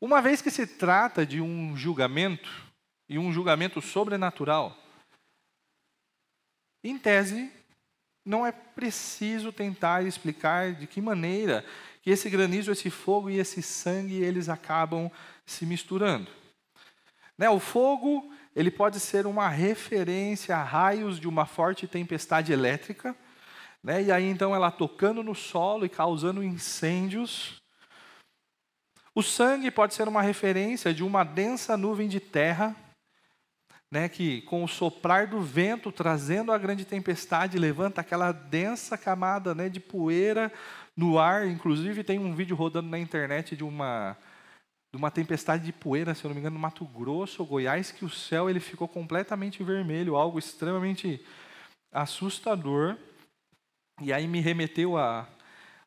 Uma 0.00 0.22
vez 0.22 0.40
que 0.40 0.50
se 0.50 0.66
trata 0.66 1.26
de 1.26 1.40
um 1.40 1.76
julgamento, 1.76 2.50
e 3.08 3.18
um 3.18 3.32
julgamento 3.32 3.82
sobrenatural, 3.82 4.76
em 6.82 6.96
tese, 6.96 7.50
não 8.24 8.46
é 8.46 8.52
preciso 8.52 9.52
tentar 9.52 10.04
explicar 10.04 10.72
de 10.72 10.86
que 10.86 11.00
maneira 11.00 11.64
que 12.02 12.10
esse 12.10 12.30
granizo, 12.30 12.70
esse 12.70 12.88
fogo 12.88 13.28
e 13.28 13.38
esse 13.38 13.62
sangue 13.62 14.22
eles 14.22 14.48
acabam 14.48 15.10
se 15.44 15.66
misturando. 15.66 16.30
Né, 17.36 17.50
o 17.50 17.58
fogo 17.58 18.32
ele 18.54 18.70
pode 18.70 19.00
ser 19.00 19.26
uma 19.26 19.48
referência 19.48 20.56
a 20.56 20.62
raios 20.62 21.18
de 21.18 21.28
uma 21.28 21.46
forte 21.46 21.86
tempestade 21.86 22.52
elétrica, 22.52 23.14
né, 23.82 24.02
e 24.02 24.12
aí 24.12 24.24
então 24.24 24.54
ela 24.54 24.70
tocando 24.70 25.22
no 25.22 25.34
solo 25.34 25.84
e 25.84 25.88
causando 25.88 26.42
incêndios. 26.42 27.60
O 29.14 29.22
sangue 29.22 29.70
pode 29.70 29.94
ser 29.94 30.06
uma 30.06 30.22
referência 30.22 30.94
de 30.94 31.02
uma 31.02 31.24
densa 31.24 31.76
nuvem 31.76 32.08
de 32.08 32.20
terra 32.20 32.76
né, 33.90 34.08
que 34.08 34.42
com 34.42 34.62
o 34.62 34.68
soprar 34.68 35.26
do 35.26 35.40
vento, 35.40 35.90
trazendo 35.90 36.52
a 36.52 36.58
grande 36.58 36.84
tempestade, 36.84 37.58
levanta 37.58 38.00
aquela 38.00 38.30
densa 38.30 38.96
camada 38.96 39.54
né, 39.54 39.68
de 39.68 39.80
poeira 39.80 40.52
no 40.96 41.18
ar. 41.18 41.48
Inclusive, 41.48 42.04
tem 42.04 42.18
um 42.18 42.34
vídeo 42.34 42.54
rodando 42.54 42.88
na 42.88 42.98
internet 42.98 43.56
de 43.56 43.64
uma, 43.64 44.16
de 44.92 44.96
uma 44.96 45.10
tempestade 45.10 45.64
de 45.64 45.72
poeira, 45.72 46.14
se 46.14 46.24
eu 46.24 46.28
não 46.28 46.36
me 46.36 46.40
engano, 46.40 46.54
no 46.54 46.60
Mato 46.60 46.84
Grosso 46.84 47.42
ou 47.42 47.48
Goiás, 47.48 47.90
que 47.90 48.04
o 48.04 48.10
céu 48.10 48.48
ele 48.48 48.60
ficou 48.60 48.86
completamente 48.86 49.62
vermelho, 49.64 50.16
algo 50.16 50.38
extremamente 50.38 51.24
assustador. 51.92 52.96
E 54.00 54.12
aí 54.12 54.26
me 54.26 54.40
remeteu 54.40 54.96
a, 54.96 55.28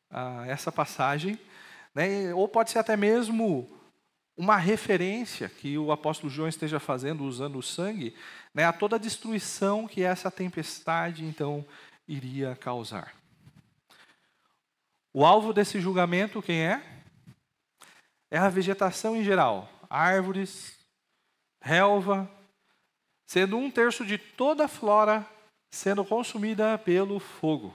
a 0.10 0.46
essa 0.48 0.72
passagem. 0.72 1.40
Né, 1.94 2.34
ou 2.34 2.48
pode 2.48 2.72
ser 2.72 2.80
até 2.80 2.98
mesmo 2.98 3.70
uma 4.36 4.58
referência 4.58 5.48
que 5.48 5.78
o 5.78 5.92
apóstolo 5.92 6.32
João 6.32 6.48
esteja 6.48 6.80
fazendo 6.80 7.24
usando 7.24 7.58
o 7.58 7.64
sangue, 7.64 8.16
né, 8.54 8.66
a 8.66 8.74
toda 8.74 8.96
a 8.96 9.00
destruição 9.00 9.88
que 9.88 10.04
essa 10.04 10.32
tempestade 10.32 11.24
então 11.24 11.66
iria 12.08 12.56
causar. 12.56 13.14
O 15.14 15.26
alvo 15.26 15.54
desse 15.54 15.80
julgamento 15.80 16.42
quem 16.42 16.62
é? 16.62 16.84
É 18.32 18.38
a 18.40 18.50
vegetação 18.50 19.16
em 19.16 19.24
geral, 19.24 19.70
árvores, 19.88 20.76
relva, 21.62 22.30
sendo 23.28 23.58
um 23.58 23.70
terço 23.70 24.04
de 24.04 24.18
toda 24.18 24.66
a 24.66 24.68
flora 24.68 25.26
sendo 25.72 26.04
consumida 26.04 26.78
pelo 26.78 27.20
fogo. 27.20 27.74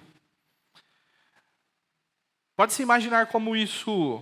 Pode-se 2.58 2.82
imaginar 2.82 3.28
como 3.28 3.54
isso 3.54 4.20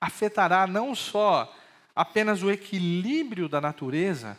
afetará 0.00 0.66
não 0.66 0.96
só 0.96 1.56
apenas 1.94 2.42
o 2.42 2.50
equilíbrio 2.50 3.48
da 3.48 3.60
natureza, 3.60 4.36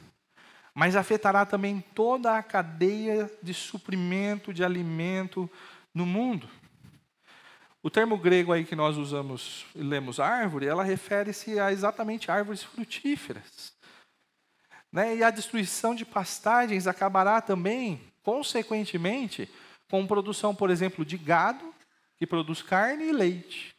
mas 0.74 0.98
afetará 0.98 1.46
também 1.46 1.80
toda 1.96 2.36
a 2.36 2.44
cadeia 2.44 3.32
de 3.42 3.54
suprimento 3.54 4.54
de 4.54 4.62
alimento 4.62 5.50
no 5.94 6.06
mundo. 6.06 6.50
O 7.82 7.90
termo 7.90 8.18
grego 8.18 8.52
aí 8.52 8.66
que 8.66 8.76
nós 8.76 8.98
usamos 8.98 9.66
e 9.74 9.82
lemos 9.82 10.20
árvore, 10.20 10.68
ela 10.68 10.84
refere-se 10.84 11.58
a 11.62 11.72
exatamente 11.72 12.30
árvores 12.30 12.62
frutíferas. 12.62 13.72
Né? 14.92 15.16
E 15.16 15.24
a 15.24 15.32
destruição 15.32 15.96
de 15.96 16.04
pastagens 16.04 16.88
acabará 16.88 17.40
também, 17.40 18.02
consequentemente, 18.22 19.50
com 19.90 20.06
produção, 20.06 20.54
por 20.54 20.70
exemplo, 20.70 21.06
de 21.06 21.18
gado, 21.18 21.74
que 22.22 22.28
produz 22.28 22.62
carne 22.62 23.06
e 23.06 23.12
leite. 23.12 23.74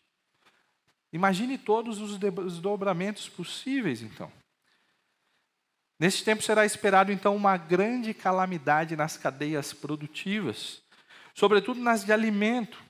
Imagine 1.12 1.56
todos 1.56 2.00
os 2.00 2.18
desdobramentos 2.18 3.28
possíveis, 3.28 4.02
então. 4.02 4.32
Nesse 5.96 6.24
tempo 6.24 6.42
será 6.42 6.66
esperado, 6.66 7.12
então, 7.12 7.36
uma 7.36 7.56
grande 7.56 8.12
calamidade 8.12 8.96
nas 8.96 9.16
cadeias 9.16 9.72
produtivas, 9.72 10.82
sobretudo 11.32 11.78
nas 11.78 12.04
de 12.04 12.12
alimento. 12.12 12.82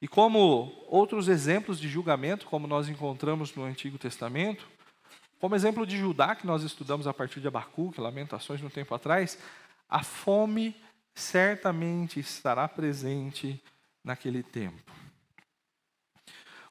E 0.00 0.08
como 0.08 0.72
outros 0.86 1.28
exemplos 1.28 1.78
de 1.78 1.86
julgamento, 1.86 2.46
como 2.46 2.66
nós 2.66 2.88
encontramos 2.88 3.54
no 3.54 3.64
Antigo 3.64 3.98
Testamento, 3.98 4.66
como 5.38 5.54
exemplo 5.54 5.86
de 5.86 5.98
Judá, 5.98 6.34
que 6.34 6.46
nós 6.46 6.62
estudamos 6.62 7.06
a 7.06 7.12
partir 7.12 7.40
de 7.40 7.48
Abacuque, 7.48 8.00
Lamentações, 8.00 8.62
no 8.62 8.70
tempo 8.70 8.94
atrás, 8.94 9.38
a 9.86 10.02
fome 10.02 10.74
certamente 11.14 12.18
estará 12.18 12.66
presente 12.66 13.62
naquele 14.04 14.42
tempo. 14.42 14.92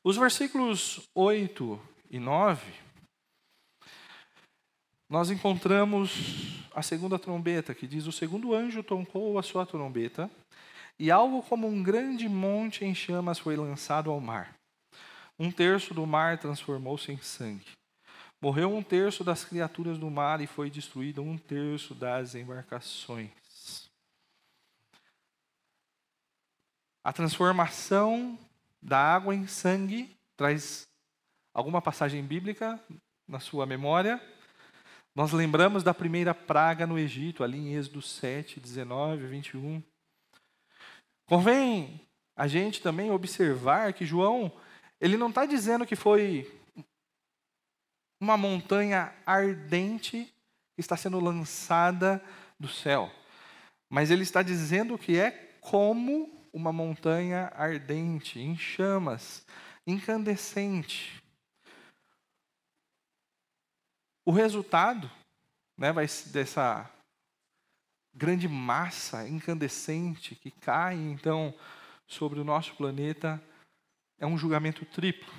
Os 0.04 0.16
versículos 0.18 1.02
8 1.14 1.80
e 2.10 2.20
9, 2.20 2.72
nós 5.10 5.30
encontramos 5.30 6.60
a 6.74 6.82
segunda 6.82 7.20
trombeta, 7.20 7.76
que 7.76 7.88
diz: 7.88 8.08
O 8.08 8.12
segundo 8.12 8.54
anjo 8.54 8.84
tocou 8.84 9.38
a 9.38 9.44
sua 9.44 9.66
trombeta, 9.66 10.30
e 10.98 11.10
algo 11.10 11.42
como 11.44 11.68
um 11.68 11.82
grande 11.82 12.30
monte 12.30 12.86
em 12.86 12.94
chamas 12.94 13.40
foi 13.40 13.56
lançado 13.56 14.10
ao 14.10 14.20
mar. 14.20 14.56
Um 15.38 15.52
terço 15.52 15.94
do 15.94 16.06
mar 16.06 16.38
transformou-se 16.38 17.12
em 17.12 17.18
sangue. 17.18 17.72
Morreu 18.42 18.74
um 18.74 18.84
terço 18.84 19.24
das 19.24 19.44
criaturas 19.44 19.98
do 19.98 20.10
mar 20.10 20.42
e 20.42 20.48
foi 20.48 20.70
destruído 20.70 21.22
um 21.22 21.38
terço 21.38 21.94
das 21.94 22.36
embarcações. 22.36 23.32
A 27.10 27.12
transformação 27.12 28.38
da 28.80 29.00
água 29.00 29.34
em 29.34 29.48
sangue, 29.48 30.16
traz 30.38 30.88
alguma 31.52 31.82
passagem 31.82 32.24
bíblica 32.24 32.80
na 33.28 33.40
sua 33.40 33.66
memória. 33.66 34.22
Nós 35.16 35.32
lembramos 35.32 35.82
da 35.82 35.92
primeira 35.92 36.36
praga 36.36 36.86
no 36.86 37.00
Egito, 37.00 37.44
ali 37.44 37.58
em 37.58 37.74
Êxodo 37.74 38.00
7, 38.00 38.60
19, 38.60 39.26
21. 39.26 39.82
Convém 41.26 42.00
a 42.36 42.48
gente 42.48 42.80
também 42.80 43.10
observar 43.10 43.92
que 43.94 44.06
João, 44.06 44.52
ele 45.02 45.18
não 45.18 45.30
está 45.30 45.48
dizendo 45.48 45.88
que 45.88 45.96
foi 45.96 46.48
uma 48.22 48.38
montanha 48.38 49.12
ardente 49.26 50.32
que 50.76 50.80
está 50.80 50.96
sendo 50.96 51.20
lançada 51.20 52.24
do 52.60 52.68
céu. 52.68 53.12
Mas 53.90 54.12
ele 54.12 54.22
está 54.22 54.44
dizendo 54.44 54.96
que 54.96 55.18
é 55.18 55.32
como 55.60 56.39
uma 56.54 56.72
montanha 56.72 57.52
ardente, 57.56 58.40
em 58.40 58.58
chamas, 58.58 59.46
incandescente. 59.86 61.24
O 64.26 64.32
resultado 64.32 65.10
né, 65.78 65.92
vai 65.92 66.06
dessa 66.28 66.90
grande 68.14 68.48
massa 68.48 69.28
incandescente 69.28 70.36
que 70.36 70.52
cai 70.52 70.96
então 70.96 71.54
sobre 72.08 72.40
o 72.40 72.44
nosso 72.44 72.76
planeta 72.76 73.42
é 74.18 74.26
um 74.26 74.38
julgamento 74.38 74.86
triplo. 74.86 75.32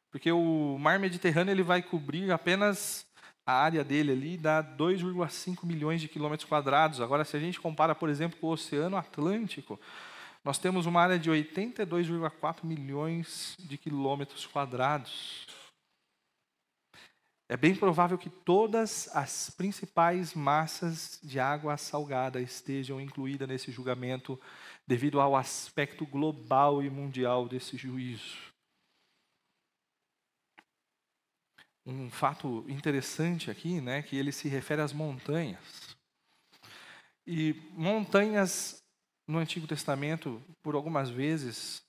porque 0.10 0.34
o 0.34 0.78
mar 0.78 1.00
Mediterrâneo 1.00 1.54
ele 1.54 1.64
vai 1.64 1.82
cobrir 1.82 2.30
apenas 2.30 3.08
a 3.46 3.54
área 3.54 3.84
dele 3.84 4.12
ali 4.12 4.38
dá 4.38 4.64
2,5 4.64 5.66
milhões 5.66 6.02
de 6.02 6.08
quilômetros 6.08 6.48
quadrados. 6.48 7.02
Agora, 7.02 7.26
se 7.26 7.36
a 7.36 7.40
gente 7.40 7.60
compara, 7.60 7.96
por 7.96 8.10
exemplo, 8.10 8.40
com 8.40 8.48
o 8.48 8.52
Oceano 8.52 8.98
Atlântico, 8.98 9.80
nós 10.44 10.58
temos 10.58 10.86
uma 10.86 11.02
área 11.02 11.20
de 11.20 11.30
82,4 11.30 12.64
milhões 12.64 13.56
de 13.60 13.78
quilômetros 13.78 14.46
quadrados. 14.46 15.48
É 17.48 17.58
bem 17.58 17.76
provável 17.76 18.18
que 18.18 18.30
todas 18.30 19.14
as 19.14 19.50
principais 19.50 20.34
massas 20.34 21.20
de 21.22 21.38
água 21.38 21.76
salgada 21.76 22.40
estejam 22.40 23.02
incluídas 23.02 23.48
nesse 23.48 23.72
julgamento 23.72 24.40
devido 24.88 25.20
ao 25.20 25.36
aspecto 25.36 26.06
global 26.06 26.82
e 26.82 26.90
mundial 26.90 27.50
desse 27.50 27.76
juízo. 27.76 28.51
Um 31.94 32.10
fato 32.10 32.64
interessante 32.70 33.52
aqui, 33.52 33.82
né, 33.82 34.02
que 34.02 34.16
ele 34.16 34.32
se 34.32 34.48
refere 34.48 34.82
às 34.82 34.94
montanhas. 34.94 35.98
E 37.28 37.54
montanhas 37.74 38.82
no 39.28 39.40
Antigo 39.40 39.68
Testamento, 39.68 40.42
por 40.64 40.74
algumas 40.74 41.10
vezes, 41.10 41.84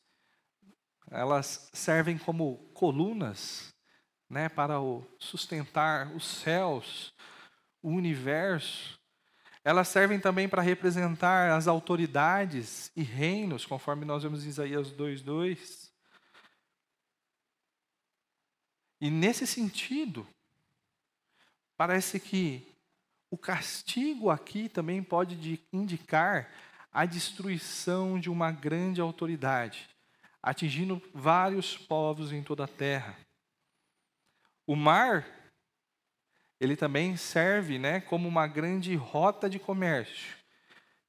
elas 1.09 1.71
servem 1.73 2.19
como 2.19 2.57
colunas, 2.75 3.73
né, 4.29 4.49
para 4.49 4.75
sustentar 5.21 6.13
os 6.17 6.27
céus, 6.27 7.15
o 7.81 7.91
universo. 7.91 8.99
Elas 9.63 9.87
servem 9.87 10.19
também 10.19 10.49
para 10.49 10.63
representar 10.63 11.53
as 11.53 11.69
autoridades 11.69 12.91
e 12.97 13.05
reinos, 13.05 13.65
conforme 13.65 14.05
nós 14.05 14.25
vemos 14.25 14.45
em 14.45 14.49
Isaías 14.49 14.91
2:2. 14.91 15.92
E 19.03 19.11
nesse 19.11 19.49
sentido, 19.49 20.25
parece 21.77 22.21
que 22.21 22.65
o 23.29 23.37
castigo 23.37 24.31
aqui 24.31 24.69
também 24.69 25.03
pode 25.03 25.61
indicar 25.73 26.49
a 26.93 27.05
destruição 27.05 28.21
de 28.21 28.31
uma 28.31 28.53
grande 28.53 29.01
autoridade, 29.01 29.89
atingindo 30.41 31.03
vários 31.13 31.77
povos 31.77 32.31
em 32.31 32.45
toda 32.45 32.63
a 32.63 32.69
terra. 32.69 33.19
O 34.65 34.77
mar 34.77 35.27
ele 36.61 36.77
também 36.77 37.17
serve 37.17 37.81
né, 37.81 38.01
como 38.03 38.29
uma 38.29 38.47
grande 38.47 38.95
rota 38.95 39.51
de 39.51 39.59
comércio. 39.59 40.37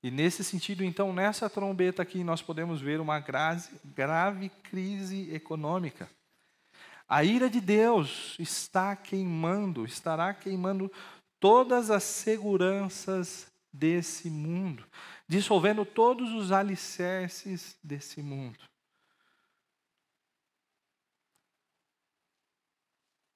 E 0.01 0.09
nesse 0.09 0.43
sentido, 0.43 0.83
então, 0.83 1.13
nessa 1.13 1.47
trombeta 1.47 2.01
aqui, 2.01 2.23
nós 2.23 2.41
podemos 2.41 2.81
ver 2.81 2.99
uma 2.99 3.19
grave, 3.19 3.69
grave 3.85 4.49
crise 4.63 5.31
econômica. 5.31 6.09
A 7.07 7.23
ira 7.23 7.49
de 7.49 7.59
Deus 7.59 8.35
está 8.39 8.95
queimando, 8.95 9.85
estará 9.85 10.33
queimando 10.33 10.91
todas 11.39 11.91
as 11.91 12.03
seguranças 12.03 13.51
desse 13.71 14.29
mundo, 14.29 14.85
dissolvendo 15.27 15.85
todos 15.85 16.31
os 16.31 16.51
alicerces 16.51 17.77
desse 17.83 18.21
mundo. 18.21 18.59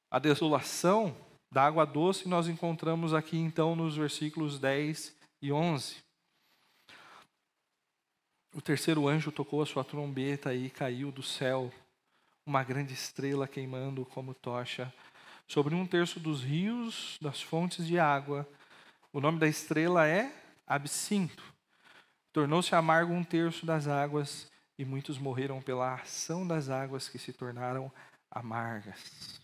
A 0.10 0.20
desolação 0.20 1.16
da 1.52 1.64
água 1.64 1.86
doce 1.86 2.30
nós 2.30 2.48
encontramos 2.48 3.14
aqui 3.14 3.38
então 3.38 3.76
nos 3.76 3.98
versículos 3.98 4.58
10 4.58 5.16
e 5.42 5.52
11. 5.52 5.98
O 8.54 8.62
terceiro 8.62 9.08
anjo 9.08 9.32
tocou 9.32 9.62
a 9.62 9.66
sua 9.66 9.84
trombeta 9.84 10.54
e 10.54 10.70
caiu 10.70 11.12
do 11.12 11.22
céu 11.22 11.72
uma 12.48 12.64
grande 12.64 12.94
estrela 12.94 13.46
queimando 13.46 14.06
como 14.06 14.34
tocha 14.34 14.92
sobre 15.46 15.76
um 15.76 15.86
terço 15.86 16.18
dos 16.18 16.42
rios, 16.42 17.18
das 17.22 17.42
fontes 17.42 17.86
de 17.86 18.00
água. 18.00 18.48
O 19.12 19.20
nome 19.20 19.38
da 19.38 19.48
estrela 19.48 20.08
é 20.08 20.34
Absinto. 20.66 21.44
Tornou-se 22.32 22.74
amargo 22.74 23.12
um 23.14 23.24
terço 23.24 23.66
das 23.66 23.88
águas 23.88 24.50
e 24.78 24.86
muitos 24.86 25.18
morreram 25.18 25.62
pela 25.62 25.96
ação 25.96 26.48
das 26.48 26.70
águas 26.70 27.10
que 27.10 27.20
se 27.20 27.34
tornaram 27.34 27.92
amargas. 28.32 29.42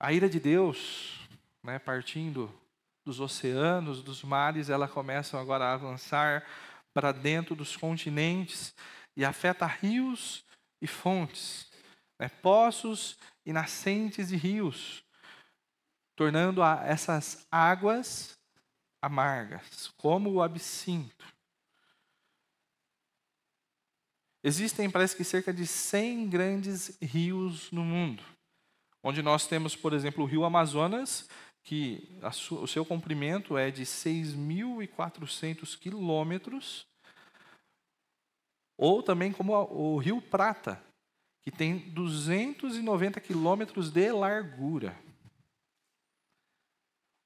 A 0.00 0.12
ira 0.12 0.28
de 0.28 0.40
Deus, 0.40 1.28
né, 1.62 1.78
partindo 1.78 2.50
dos 3.04 3.20
oceanos, 3.20 4.02
dos 4.02 4.22
mares, 4.22 4.70
ela 4.70 4.88
começa 4.88 5.38
agora 5.40 5.66
a 5.66 5.74
avançar 5.74 6.44
para 6.96 7.12
dentro 7.12 7.54
dos 7.54 7.76
continentes 7.76 8.74
e 9.14 9.22
afeta 9.22 9.66
rios 9.66 10.42
e 10.80 10.86
fontes, 10.86 11.70
né, 12.18 12.26
poços 12.26 13.18
e 13.44 13.52
nascentes 13.52 14.28
de 14.28 14.36
rios. 14.36 15.04
tornando 16.16 16.62
essas 16.64 17.46
águas 17.52 18.38
amargas, 19.02 19.88
como 19.98 20.30
o 20.30 20.42
absinto. 20.42 21.26
Existem, 24.42 24.90
parece 24.90 25.14
que, 25.14 25.22
cerca 25.22 25.52
de 25.52 25.66
100 25.66 26.30
grandes 26.30 26.96
rios 27.02 27.70
no 27.70 27.84
mundo, 27.84 28.24
onde 29.02 29.20
nós 29.20 29.46
temos, 29.46 29.76
por 29.76 29.92
exemplo, 29.92 30.24
o 30.24 30.26
rio 30.26 30.46
Amazonas, 30.46 31.28
que 31.66 32.08
o 32.52 32.66
seu 32.68 32.84
comprimento 32.86 33.58
é 33.58 33.70
de 33.72 33.82
6.400 33.82 35.76
quilômetros, 35.76 36.86
ou 38.78 39.02
também 39.02 39.32
como 39.32 39.52
o 39.52 39.98
rio 39.98 40.22
Prata, 40.22 40.80
que 41.42 41.50
tem 41.50 41.78
290 41.90 43.20
quilômetros 43.20 43.90
de 43.90 44.12
largura. 44.12 44.96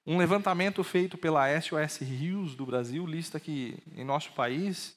Um 0.07 0.16
levantamento 0.16 0.83
feito 0.83 1.18
pela 1.18 1.48
SOS 1.61 1.98
Rios 1.98 2.55
do 2.55 2.64
Brasil 2.64 3.05
lista 3.05 3.38
que 3.38 3.76
em 3.94 4.05
nosso 4.05 4.33
país 4.33 4.96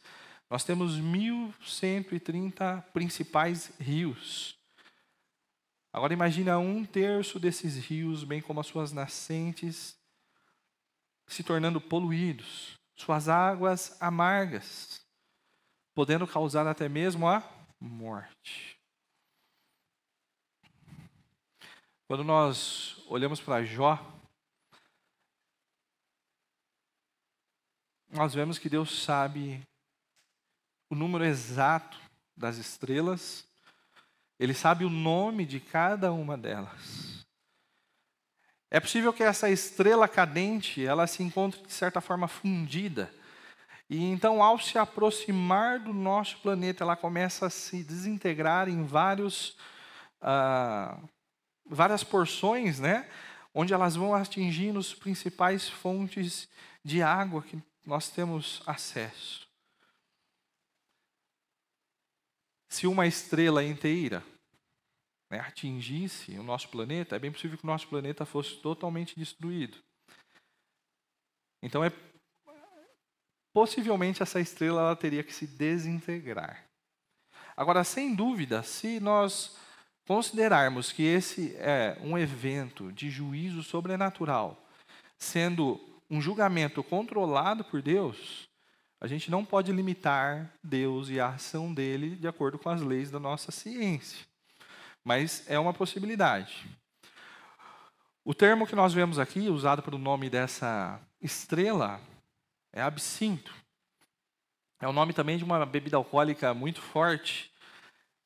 nós 0.50 0.64
temos 0.64 0.98
1.130 0.98 2.82
principais 2.94 3.74
rios. 3.78 4.58
Agora 5.94 6.12
imagina 6.12 6.58
um 6.58 6.84
terço 6.84 7.40
desses 7.40 7.78
rios, 7.78 8.24
bem 8.24 8.42
como 8.42 8.60
as 8.60 8.66
suas 8.66 8.92
nascentes, 8.92 9.96
se 11.28 11.44
tornando 11.44 11.80
poluídos, 11.80 12.80
suas 12.96 13.30
águas 13.30 13.96
amargas, 14.02 15.06
podendo 15.94 16.26
causar 16.26 16.66
até 16.66 16.90
mesmo 16.90 17.28
a 17.28 17.48
morte. 17.80 18.76
Quando 22.08 22.24
nós 22.24 22.98
olhamos 23.08 23.40
para 23.40 23.64
Jó, 23.64 24.00
nós 28.10 28.34
vemos 28.34 28.58
que 28.58 28.68
Deus 28.68 29.04
sabe 29.04 29.62
o 30.90 30.96
número 30.96 31.24
exato 31.24 32.00
das 32.36 32.58
estrelas, 32.58 33.48
ele 34.44 34.54
sabe 34.54 34.84
o 34.84 34.90
nome 34.90 35.46
de 35.46 35.58
cada 35.58 36.12
uma 36.12 36.38
delas. 36.38 37.26
É 38.70 38.78
possível 38.78 39.14
que 39.14 39.24
essa 39.24 39.50
estrela 39.50 40.06
cadente, 40.06 40.86
ela 40.86 41.08
se 41.08 41.24
encontre 41.24 41.62
de 41.62 41.72
certa 41.72 42.02
forma 42.02 42.28
fundida. 42.28 43.10
E 43.90 44.04
então, 44.04 44.44
ao 44.44 44.60
se 44.60 44.78
aproximar 44.78 45.80
do 45.80 45.94
nosso 45.94 46.40
planeta, 46.40 46.84
ela 46.84 46.98
começa 46.98 47.46
a 47.46 47.50
se 47.50 47.86
desintegrar 47.86 48.68
em 48.68 48.84
vários, 48.84 49.56
ah, 50.20 51.00
várias 51.66 52.04
porções, 52.04 52.82
né? 52.82 53.10
Onde 53.54 53.74
elas 53.74 53.96
vão 53.96 54.14
atingindo 54.14 54.78
as 54.78 54.94
principais 54.94 55.70
fontes 55.70 56.50
de 56.84 57.02
água 57.02 57.42
que 57.44 57.58
nós 57.86 58.10
temos 58.10 58.62
acesso. 58.68 59.48
Se 62.68 62.86
uma 62.88 63.08
estrela 63.08 63.64
inteira 63.64 64.22
né, 65.34 65.40
atingisse 65.40 66.38
o 66.38 66.44
nosso 66.44 66.70
planeta, 66.70 67.16
é 67.16 67.20
bem 67.20 67.32
possível 67.32 67.58
que 67.58 67.64
o 67.64 67.68
nosso 67.68 67.88
planeta 67.88 68.24
fosse 68.24 68.56
totalmente 68.58 69.18
destruído. 69.18 69.80
Então, 71.64 71.84
é 71.84 71.92
possivelmente 73.52 74.22
essa 74.22 74.40
estrela 74.40 74.82
ela 74.82 74.96
teria 74.96 75.24
que 75.24 75.34
se 75.34 75.48
desintegrar. 75.48 76.66
Agora, 77.58 77.84
sem 77.84 78.14
dúvida, 78.14 78.62
se 78.62 79.00
nós 79.00 79.58
considerarmos 80.08 80.92
que 80.92 81.04
esse 81.04 81.56
é 81.56 81.98
um 82.02 82.16
evento 82.16 82.92
de 82.92 83.10
juízo 83.10 83.64
sobrenatural, 83.64 84.64
sendo 85.18 85.80
um 86.10 86.22
julgamento 86.22 86.84
controlado 86.84 87.64
por 87.64 87.82
Deus, 87.82 88.48
a 89.02 89.08
gente 89.08 89.32
não 89.32 89.44
pode 89.44 89.72
limitar 89.72 90.54
Deus 90.64 91.10
e 91.10 91.20
a 91.20 91.30
ação 91.30 91.74
dele 91.74 92.16
de 92.16 92.28
acordo 92.28 92.60
com 92.60 92.70
as 92.70 92.82
leis 92.82 93.10
da 93.10 93.20
nossa 93.20 93.52
ciência. 93.52 94.33
Mas 95.04 95.44
é 95.48 95.60
uma 95.60 95.74
possibilidade. 95.74 96.66
O 98.26 98.34
termo 98.34 98.66
que 98.66 98.76
nós 98.76 98.94
vemos 98.94 99.20
aqui, 99.20 99.50
usado 99.50 99.84
para 99.84 99.96
o 99.96 100.00
nome 100.00 100.30
dessa 100.30 101.00
estrela, 101.22 102.00
é 102.72 102.82
absinto. 102.82 103.54
É 104.80 104.88
o 104.88 104.94
nome 104.94 105.14
também 105.14 105.38
de 105.38 105.44
uma 105.44 105.66
bebida 105.66 105.98
alcoólica 105.98 106.54
muito 106.54 106.82
forte, 106.82 107.52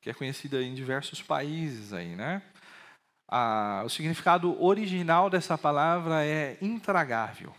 que 0.00 0.08
é 0.08 0.14
conhecida 0.14 0.62
em 0.62 0.74
diversos 0.74 1.20
países 1.20 1.92
aí, 1.92 2.14
né? 2.14 2.42
Ah, 3.28 3.82
o 3.84 3.88
significado 3.88 4.60
original 4.62 5.28
dessa 5.28 5.58
palavra 5.58 6.24
é 6.24 6.56
intragável. 6.62 7.54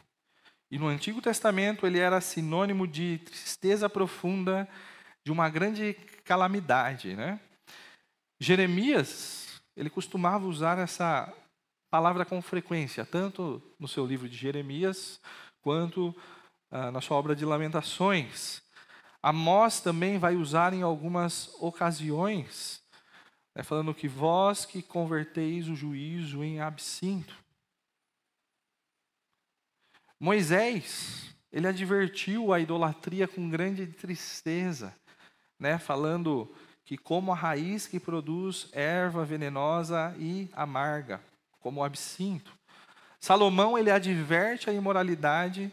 E 0.72 0.80
no 0.80 0.88
Antigo 0.88 1.22
Testamento 1.22 1.86
ele 1.86 2.00
era 2.00 2.22
sinônimo 2.22 2.88
de 2.88 3.20
tristeza 3.20 3.90
profunda, 3.90 4.68
de 5.24 5.32
uma 5.32 5.50
grande 5.50 5.94
calamidade, 6.24 7.16
né? 7.16 7.40
Jeremias, 8.39 9.62
ele 9.75 9.89
costumava 9.89 10.45
usar 10.45 10.78
essa 10.78 11.34
palavra 11.89 12.23
com 12.23 12.41
frequência, 12.41 13.06
tanto 13.06 13.62
no 13.80 13.88
seu 13.88 14.06
livro 14.06 14.30
de 14.30 14.38
Jeremias, 14.38 15.19
quanto 15.62 16.15
ah, 16.71 16.91
na 16.91 17.02
sua 17.02 17.17
obra 17.17 17.36
de 17.36 17.43
Lamentações. 17.43 18.62
Amós 19.21 19.82
também 19.82 20.17
vai 20.17 20.36
usar 20.36 20.73
em 20.73 20.82
algumas 20.82 21.54
ocasiões, 21.60 22.82
né, 23.56 23.63
falando 23.63 23.93
que 23.93 24.08
vós 24.08 24.65
que 24.65 24.82
converteis 24.82 25.67
o 25.67 25.75
juízo 25.75 26.43
em 26.43 26.62
absinto. 26.62 27.36
Moisés, 30.19 31.36
ele 31.52 31.67
advertiu 31.67 32.54
a 32.54 32.60
idolatria 32.60 33.28
com 33.28 33.49
grande 33.49 33.88
tristeza, 33.88 34.95
né, 35.58 35.78
falando 35.78 36.54
que 36.89 36.97
como 36.97 37.32
a 37.32 37.36
raiz 37.36 37.86
que 37.86 37.99
produz 37.99 38.67
erva 38.71 39.23
venenosa 39.23 40.15
e 40.17 40.49
amarga, 40.54 41.21
como 41.60 41.82
o 41.82 41.84
absinto. 41.84 42.58
Salomão 43.19 43.78
ele 43.78 43.91
adverte 43.91 44.71
a 44.71 44.73
imoralidade, 44.73 45.71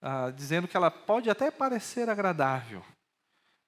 ah, 0.00 0.30
dizendo 0.30 0.66
que 0.66 0.76
ela 0.76 0.90
pode 0.90 1.30
até 1.30 1.52
parecer 1.52 2.10
agradável, 2.10 2.84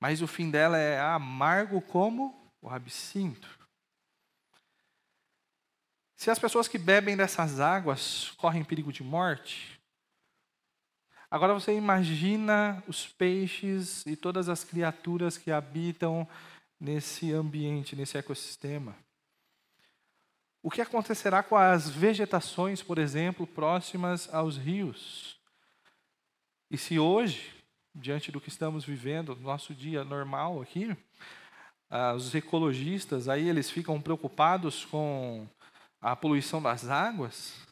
mas 0.00 0.22
o 0.22 0.26
fim 0.26 0.50
dela 0.50 0.76
é 0.76 0.98
amargo 0.98 1.80
como 1.80 2.50
o 2.60 2.68
absinto. 2.68 3.48
Se 6.16 6.32
as 6.32 6.38
pessoas 6.40 6.66
que 6.66 6.78
bebem 6.78 7.16
dessas 7.16 7.60
águas 7.60 8.32
correm 8.38 8.64
perigo 8.64 8.92
de 8.92 9.04
morte, 9.04 9.80
agora 11.34 11.52
você 11.52 11.76
imagina 11.76 12.80
os 12.86 13.08
peixes 13.08 14.06
e 14.06 14.14
todas 14.14 14.48
as 14.48 14.62
criaturas 14.62 15.36
que 15.36 15.50
habitam 15.50 16.28
nesse 16.78 17.32
ambiente, 17.32 17.96
nesse 17.96 18.16
ecossistema. 18.16 18.94
O 20.62 20.70
que 20.70 20.80
acontecerá 20.80 21.42
com 21.42 21.56
as 21.56 21.90
vegetações, 21.90 22.84
por 22.84 22.98
exemplo, 22.98 23.48
próximas 23.48 24.32
aos 24.32 24.56
rios? 24.56 25.36
E 26.70 26.78
se 26.78 27.00
hoje, 27.00 27.52
diante 27.92 28.30
do 28.30 28.40
que 28.40 28.48
estamos 28.48 28.84
vivendo, 28.84 29.34
nosso 29.34 29.74
dia 29.74 30.04
normal 30.04 30.62
aqui, 30.62 30.96
ah, 31.90 32.14
os 32.14 32.32
ecologistas 32.32 33.28
aí 33.28 33.48
eles 33.48 33.68
ficam 33.68 34.00
preocupados 34.00 34.84
com 34.84 35.48
a 36.00 36.14
poluição 36.14 36.62
das 36.62 36.88
águas, 36.88 37.66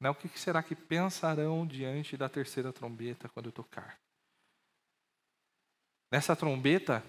né, 0.00 0.10
o 0.10 0.14
que 0.14 0.28
será 0.38 0.62
que 0.62 0.74
pensarão 0.74 1.66
diante 1.66 2.16
da 2.16 2.28
terceira 2.28 2.72
trombeta 2.72 3.28
quando 3.28 3.46
eu 3.46 3.52
tocar? 3.52 3.98
Nessa 6.10 6.36
trombeta, 6.36 7.02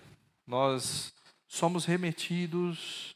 nós 0.46 1.14
somos 1.48 1.86
remetidos 1.86 3.16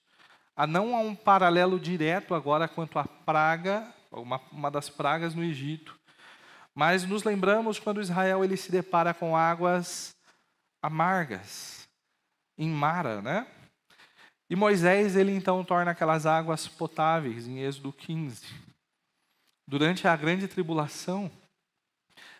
a 0.55 0.67
não 0.67 0.95
a 0.95 0.99
um 0.99 1.15
paralelo 1.15 1.79
direto 1.79 2.35
agora 2.35 2.67
quanto 2.67 2.99
à 2.99 3.05
praga, 3.05 3.91
uma, 4.11 4.39
uma 4.51 4.69
das 4.69 4.89
pragas 4.89 5.33
no 5.33 5.43
Egito, 5.43 5.99
mas 6.75 7.03
nos 7.03 7.23
lembramos 7.23 7.79
quando 7.79 8.01
Israel 8.01 8.43
ele 8.43 8.57
se 8.57 8.71
depara 8.71 9.13
com 9.13 9.35
águas 9.35 10.15
amargas, 10.81 11.87
em 12.57 12.69
Mara, 12.69 13.21
né? 13.21 13.47
E 14.49 14.55
Moisés, 14.55 15.15
ele 15.15 15.31
então 15.31 15.63
torna 15.63 15.91
aquelas 15.91 16.25
águas 16.25 16.67
potáveis, 16.67 17.47
em 17.47 17.59
Êxodo 17.59 17.93
15. 17.93 18.70
Durante 19.71 20.05
a 20.05 20.17
grande 20.17 20.49
tribulação, 20.49 21.31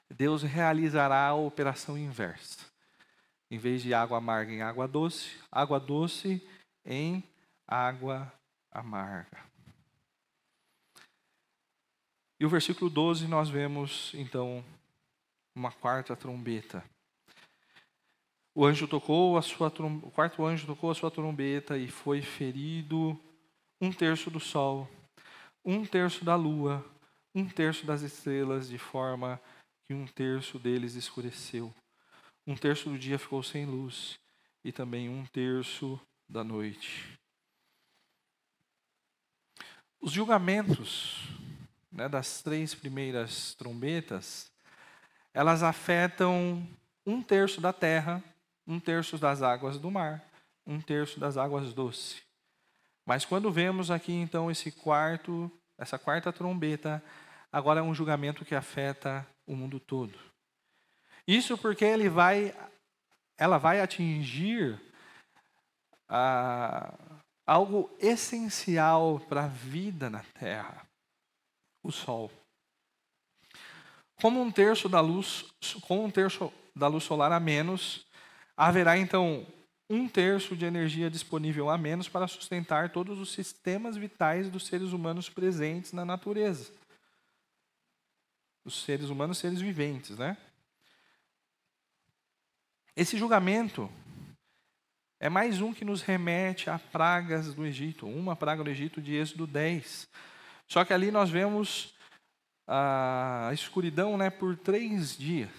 Deus 0.10 0.44
realizará 0.44 1.28
a 1.28 1.34
operação 1.34 1.98
inversa. 1.98 2.60
Em 3.50 3.58
vez 3.58 3.82
de 3.82 3.94
água 3.94 4.18
amarga 4.18 4.52
em 4.52 4.62
água 4.62 4.86
doce, 4.86 5.40
água 5.50 5.80
doce 5.80 6.46
em 6.84 7.24
água 7.66 8.30
amarga. 8.70 9.46
E 12.38 12.46
o 12.46 12.50
versículo 12.50 12.90
12 12.90 13.26
nós 13.30 13.48
vemos 13.48 14.12
então 14.14 14.62
uma 15.56 15.72
quarta 15.72 16.18
trombeta. 16.18 16.84
O 18.54 18.66
anjo 18.66 18.90
tocou 18.90 19.38
a 19.38 19.42
sua 19.42 19.70
o 20.04 20.12
quarto 20.12 20.46
anjo 20.46 20.68
tocou 20.68 20.92
a 20.92 20.96
sua 20.96 21.10
trombeta 21.10 21.78
e 21.78 21.88
foi 21.88 22.22
ferido 22.22 23.18
um 23.80 23.90
terço 23.90 24.30
do 24.30 24.42
sol, 24.42 24.86
um 25.64 25.86
terço 25.86 26.26
da 26.26 26.36
lua, 26.36 26.86
um 27.34 27.48
terço 27.48 27.86
das 27.86 28.02
estrelas, 28.02 28.70
de 28.70 28.78
forma 28.78 29.40
que 29.88 29.94
um 29.94 30.06
terço 30.06 30.60
deles 30.60 30.96
escureceu. 30.96 31.74
Um 32.46 32.56
terço 32.56 32.90
do 32.90 32.98
dia 32.98 33.20
ficou 33.20 33.42
sem 33.44 33.66
luz, 33.66 34.20
e 34.64 34.72
também 34.72 35.10
um 35.10 35.26
terço 35.26 36.00
da 36.28 36.44
noite. 36.44 37.20
Os 40.00 40.12
julgamentos 40.12 41.28
né, 41.92 42.08
das 42.08 42.42
três 42.42 42.74
primeiras 42.74 43.54
trombetas, 43.56 44.52
elas 45.34 45.62
afetam 45.62 46.68
um 47.06 47.22
terço 47.22 47.60
da 47.60 47.74
terra, 47.74 48.24
um 48.66 48.80
terço 48.80 49.18
das 49.18 49.42
águas 49.42 49.78
do 49.78 49.92
mar, 49.92 50.24
um 50.66 50.80
terço 50.80 51.20
das 51.20 51.38
águas 51.38 51.74
doces. 51.74 52.22
Mas 53.06 53.26
quando 53.26 53.52
vemos 53.52 53.92
aqui 53.92 54.14
então 54.14 54.50
esse 54.50 54.72
quarto, 54.72 55.52
essa 55.82 55.98
quarta 55.98 56.32
trombeta, 56.32 57.04
agora 57.52 57.80
é 57.80 57.84
um 57.84 57.94
julgamento 57.94 58.46
que 58.46 58.54
afeta 58.54 59.28
o 59.48 59.56
mundo 59.56 59.80
todo. 59.80 60.18
Isso 61.28 61.58
porque 61.58 61.84
ele 61.84 62.08
vai, 62.08 62.56
ela 63.36 63.58
vai 63.58 63.82
atingir 63.82 64.80
ah, 66.08 66.94
algo 67.48 67.90
essencial 68.00 69.20
para 69.22 69.46
a 69.46 69.48
vida 69.48 70.08
na 70.08 70.24
Terra, 70.36 70.86
o 71.84 71.92
Sol. 71.92 72.32
Como 74.22 74.40
um 74.40 74.52
terço 74.52 74.88
da 74.88 75.02
luz, 75.02 75.52
com 75.88 76.06
um 76.06 76.12
terço 76.12 76.54
da 76.76 76.88
luz 76.88 77.04
solar 77.04 77.32
a 77.32 77.40
menos, 77.40 78.06
haverá 78.56 79.00
então 79.00 79.48
um 79.92 80.08
terço 80.08 80.56
de 80.56 80.66
energia 80.66 81.10
disponível 81.10 81.70
a 81.70 81.78
menos 81.78 82.08
para 82.08 82.28
sustentar 82.28 82.92
todos 82.92 83.20
os 83.20 83.34
sistemas 83.34 83.98
vitais 83.98 84.50
dos 84.50 84.66
seres 84.66 84.94
humanos 84.94 85.30
presentes 85.30 85.92
na 85.92 86.06
natureza. 86.06 86.72
Os 88.64 88.84
seres 88.84 89.10
humanos, 89.10 89.38
seres 89.38 89.60
viventes, 89.60 90.18
né? 90.18 90.38
Esse 92.96 93.18
julgamento 93.18 93.92
é 95.20 95.28
mais 95.28 95.60
um 95.60 95.74
que 95.74 95.84
nos 95.84 96.02
remete 96.02 96.70
a 96.70 96.80
pragas 96.80 97.54
do 97.54 97.66
Egito, 97.66 98.08
uma 98.08 98.36
praga 98.36 98.64
do 98.64 98.70
Egito 98.70 99.02
de 99.02 99.16
Êxodo 99.16 99.46
10. 99.46 100.08
Só 100.68 100.86
que 100.86 100.94
ali 100.94 101.12
nós 101.12 101.30
vemos 101.30 101.94
a 102.66 103.50
escuridão 103.54 104.18
né, 104.18 104.30
por 104.30 104.56
três 104.56 105.18
dias. 105.18 105.50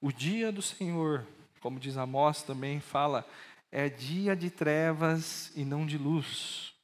O 0.00 0.10
dia 0.10 0.50
do 0.50 0.62
Senhor, 0.62 1.26
como 1.64 1.80
diz 1.80 1.96
Amós 1.96 2.42
também, 2.42 2.78
fala, 2.78 3.26
é 3.72 3.88
dia 3.88 4.36
de 4.36 4.50
trevas 4.50 5.50
e 5.56 5.64
não 5.64 5.86
de 5.86 5.96
luz. 5.96 6.74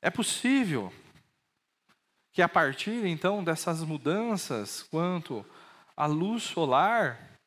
É 0.00 0.08
possível 0.08 0.90
que 2.32 2.40
a 2.40 2.48
partir 2.48 3.04
então 3.04 3.44
dessas 3.44 3.82
mudanças 3.82 4.82
quanto 4.84 5.44
à 5.94 6.06
luz 6.06 6.42
solar, 6.42 7.38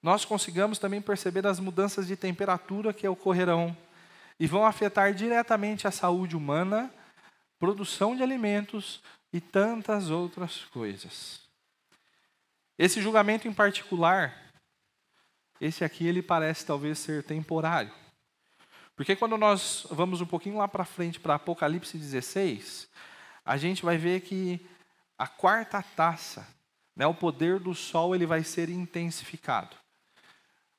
nós 0.00 0.24
consigamos 0.24 0.78
também 0.78 1.02
perceber 1.02 1.44
as 1.44 1.58
mudanças 1.58 2.06
de 2.06 2.16
temperatura 2.16 2.94
que 2.94 3.08
ocorrerão 3.08 3.76
e 4.38 4.46
vão 4.46 4.64
afetar 4.64 5.12
diretamente 5.12 5.88
a 5.88 5.90
saúde 5.90 6.36
humana, 6.36 6.88
produção 7.58 8.14
de 8.14 8.22
alimentos 8.22 9.02
e 9.32 9.40
tantas 9.40 10.08
outras 10.08 10.66
coisas. 10.66 11.43
Esse 12.78 13.00
julgamento 13.00 13.46
em 13.46 13.52
particular, 13.52 14.52
esse 15.60 15.84
aqui 15.84 16.06
ele 16.06 16.22
parece 16.22 16.66
talvez 16.66 16.98
ser 16.98 17.22
temporário. 17.22 17.92
Porque 18.96 19.16
quando 19.16 19.36
nós 19.36 19.86
vamos 19.90 20.20
um 20.20 20.26
pouquinho 20.26 20.58
lá 20.58 20.68
para 20.68 20.84
frente 20.84 21.20
para 21.20 21.34
Apocalipse 21.34 21.96
16, 21.96 22.88
a 23.44 23.56
gente 23.56 23.84
vai 23.84 23.96
ver 23.96 24.20
que 24.20 24.64
a 25.18 25.26
quarta 25.26 25.82
taça, 25.82 26.46
né, 26.96 27.06
o 27.06 27.14
poder 27.14 27.58
do 27.58 27.74
sol, 27.74 28.14
ele 28.14 28.26
vai 28.26 28.42
ser 28.42 28.68
intensificado. 28.68 29.76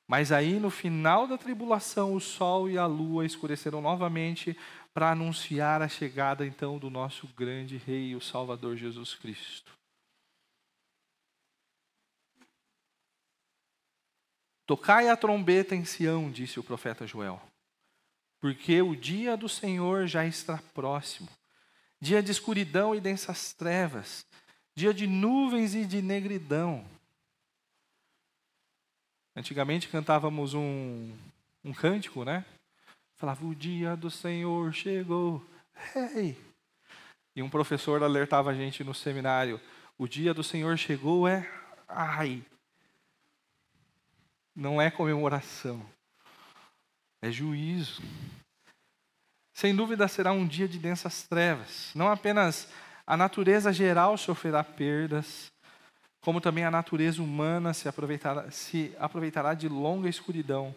Mas 0.06 0.30
aí 0.30 0.60
no 0.60 0.70
final 0.70 1.26
da 1.26 1.36
tribulação, 1.36 2.14
o 2.14 2.20
sol 2.20 2.70
e 2.70 2.78
a 2.78 2.86
lua 2.86 3.26
escurecerão 3.26 3.80
novamente 3.80 4.56
para 4.94 5.10
anunciar 5.10 5.82
a 5.82 5.88
chegada 5.88 6.46
então 6.46 6.78
do 6.78 6.88
nosso 6.88 7.26
grande 7.36 7.76
rei, 7.76 8.14
o 8.14 8.20
Salvador 8.20 8.76
Jesus 8.76 9.14
Cristo. 9.14 9.75
Tocai 14.66 15.08
a 15.08 15.16
trombeta 15.16 15.76
em 15.76 15.84
Sião, 15.84 16.30
disse 16.30 16.58
o 16.58 16.64
profeta 16.64 17.06
Joel, 17.06 17.40
porque 18.40 18.82
o 18.82 18.96
dia 18.96 19.36
do 19.36 19.48
Senhor 19.48 20.06
já 20.08 20.26
está 20.26 20.58
próximo. 20.74 21.28
Dia 22.00 22.22
de 22.22 22.30
escuridão 22.30 22.94
e 22.94 23.00
densas 23.00 23.52
trevas, 23.52 24.26
dia 24.74 24.92
de 24.92 25.06
nuvens 25.06 25.74
e 25.74 25.86
de 25.86 26.02
negridão. 26.02 26.84
Antigamente 29.34 29.88
cantávamos 29.88 30.52
um, 30.52 31.16
um 31.64 31.72
cântico, 31.72 32.24
né? 32.24 32.44
Falava: 33.16 33.46
O 33.46 33.54
dia 33.54 33.96
do 33.96 34.10
Senhor 34.10 34.72
chegou, 34.74 35.44
hey! 35.94 36.36
E 37.34 37.42
um 37.42 37.48
professor 37.48 38.02
alertava 38.02 38.50
a 38.50 38.54
gente 38.54 38.82
no 38.82 38.94
seminário: 38.94 39.60
O 39.96 40.08
dia 40.08 40.34
do 40.34 40.42
Senhor 40.42 40.76
chegou 40.76 41.28
é 41.28 41.48
ai, 41.88 42.42
não 44.56 44.80
é 44.80 44.90
comemoração, 44.90 45.84
é 47.20 47.30
juízo. 47.30 48.02
Sem 49.52 49.76
dúvida 49.76 50.08
será 50.08 50.32
um 50.32 50.46
dia 50.46 50.66
de 50.66 50.78
densas 50.78 51.24
trevas. 51.24 51.92
Não 51.94 52.10
apenas 52.10 52.68
a 53.06 53.16
natureza 53.16 53.72
geral 53.72 54.16
sofrerá 54.16 54.64
perdas, 54.64 55.52
como 56.20 56.40
também 56.40 56.64
a 56.64 56.70
natureza 56.70 57.22
humana 57.22 57.74
se 57.74 57.88
aproveitará, 57.88 58.50
se 58.50 58.94
aproveitará 58.98 59.54
de 59.54 59.68
longa 59.68 60.08
escuridão. 60.08 60.74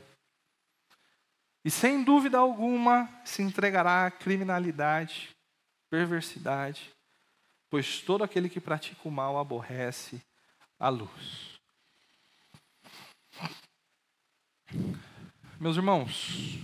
E 1.63 1.72
sem 1.72 2.04
dúvida 2.04 2.38
alguma 2.38 3.10
se 3.24 3.42
entregará 3.42 4.06
à 4.06 4.12
criminalidade, 4.12 5.30
perversidade, 5.89 6.92
pois 7.70 8.02
todo 8.02 8.24
aquele 8.24 8.50
que 8.50 8.60
pratica 8.60 9.08
o 9.08 9.12
mal 9.12 9.38
aborrece 9.38 10.22
a 10.80 10.89
luz. 10.89 11.60
Meus 15.60 15.77
irmãos, 15.77 16.60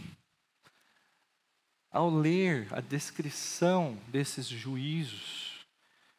ao 1.91 2.09
ler 2.09 2.67
a 2.71 2.79
descrição 2.79 3.97
desses 4.07 4.45
juízos, 4.45 5.65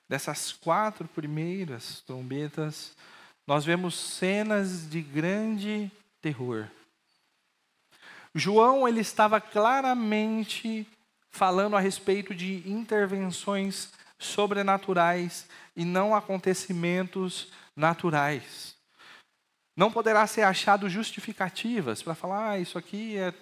dessas 0.09 0.53
quatro 0.53 1.07
primeiras 1.07 2.01
trombetas, 2.01 2.96
nós 3.46 3.64
vemos 3.64 3.94
cenas 3.94 4.90
de 4.90 5.01
grande 5.01 5.90
terror. 6.20 6.68
João 8.35 8.87
ele 8.88 9.01
estava 9.01 9.40
claramente 9.40 10.87
falando 11.31 11.77
a 11.77 11.81
respeito 11.81 12.35
de 12.35 12.68
intervenções 12.68 13.92
sobrenaturais 14.18 15.49
e 15.77 15.85
não 15.85 16.16
acontecimentos 16.16 17.53
naturais. 17.77 18.76
Não 19.77 19.91
poderá 19.91 20.27
ser 20.27 20.43
achado 20.43 20.89
justificativas 20.89 22.03
para 22.03 22.15
falar, 22.15 22.51
ah, 22.51 22.59
isso 22.59 22.79
aqui 22.79 23.19
é, 23.19 23.35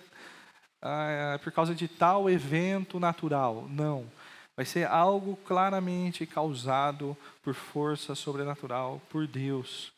ah, 0.83 1.35
é 1.35 1.39
por 1.39 1.53
causa 1.53 1.75
de 1.75 1.87
tal 1.87 2.29
evento 2.29 2.99
natural. 2.99 3.69
Não. 3.71 4.11
Vai 4.57 4.67
ser 4.67 4.87
algo 4.89 5.37
claramente 5.45 6.27
causado 6.27 7.17
por 7.43 7.55
força 7.55 8.15
sobrenatural, 8.15 9.01
por 9.09 9.27
Deus. 9.27 9.93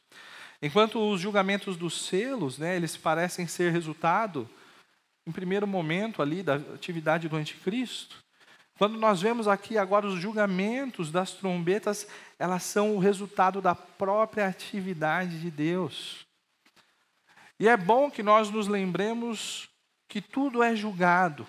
Enquanto 0.60 0.98
os 0.98 1.20
julgamentos 1.20 1.76
dos 1.76 2.06
selos, 2.06 2.58
né, 2.58 2.76
eles 2.76 2.96
parecem 2.96 3.46
ser 3.46 3.72
resultado, 3.72 4.48
em 5.26 5.32
primeiro 5.32 5.66
momento 5.66 6.20
ali, 6.20 6.42
da 6.42 6.54
atividade 6.54 7.28
do 7.28 7.36
anticristo, 7.36 8.16
quando 8.78 8.98
nós 8.98 9.22
vemos 9.22 9.48
aqui 9.48 9.78
agora 9.78 10.06
os 10.06 10.20
julgamentos 10.20 11.10
das 11.10 11.32
trombetas, 11.32 12.06
elas 12.38 12.62
são 12.62 12.94
o 12.94 12.98
resultado 12.98 13.62
da 13.62 13.74
própria 13.74 14.46
atividade 14.46 15.40
de 15.40 15.50
Deus. 15.50 16.25
E 17.58 17.68
é 17.68 17.76
bom 17.76 18.10
que 18.10 18.22
nós 18.22 18.50
nos 18.50 18.68
lembremos 18.68 19.68
que 20.08 20.20
tudo 20.20 20.62
é 20.62 20.76
julgado 20.76 21.46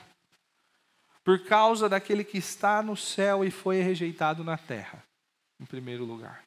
por 1.24 1.44
causa 1.44 1.90
daquele 1.90 2.24
que 2.24 2.38
está 2.38 2.82
no 2.82 2.96
céu 2.96 3.44
e 3.44 3.52
foi 3.52 3.82
rejeitado 3.82 4.44
na 4.46 4.58
terra, 4.58 5.04
em 5.60 5.66
primeiro 5.66 6.06
lugar. 6.06 6.44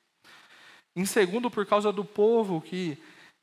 Em 0.97 1.05
segundo, 1.05 1.51
por 1.51 1.67
causa 1.67 1.93
do 1.93 2.05
povo 2.05 2.61
que 2.61 2.97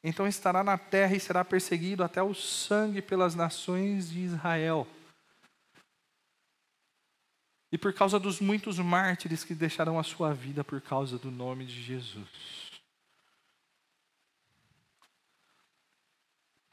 então 0.03 0.27
estará 0.27 0.63
na 0.63 0.77
terra 0.77 1.15
e 1.15 1.19
será 1.19 1.43
perseguido 1.43 2.03
até 2.03 2.21
o 2.23 2.33
sangue 2.33 3.01
pelas 3.01 3.35
nações 3.35 4.09
de 4.09 4.19
Israel. 4.19 4.87
E 7.71 7.77
por 7.77 7.93
causa 7.93 8.19
dos 8.19 8.39
muitos 8.39 8.79
mártires 8.79 9.43
que 9.43 9.53
deixarão 9.53 9.99
a 9.99 10.03
sua 10.03 10.33
vida 10.33 10.63
por 10.63 10.81
causa 10.81 11.17
do 11.17 11.29
nome 11.29 11.65
de 11.65 11.81
Jesus. 11.81 12.66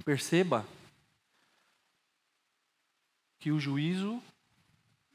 Perceba 0.04 0.66
que 3.38 3.50
o 3.50 3.58
juízo 3.58 4.22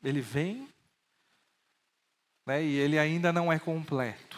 ele 0.03 0.21
vem 0.21 0.67
né, 2.45 2.63
e 2.63 2.75
ele 2.75 2.97
ainda 2.97 3.31
não 3.31 3.51
é 3.51 3.59
completo. 3.59 4.37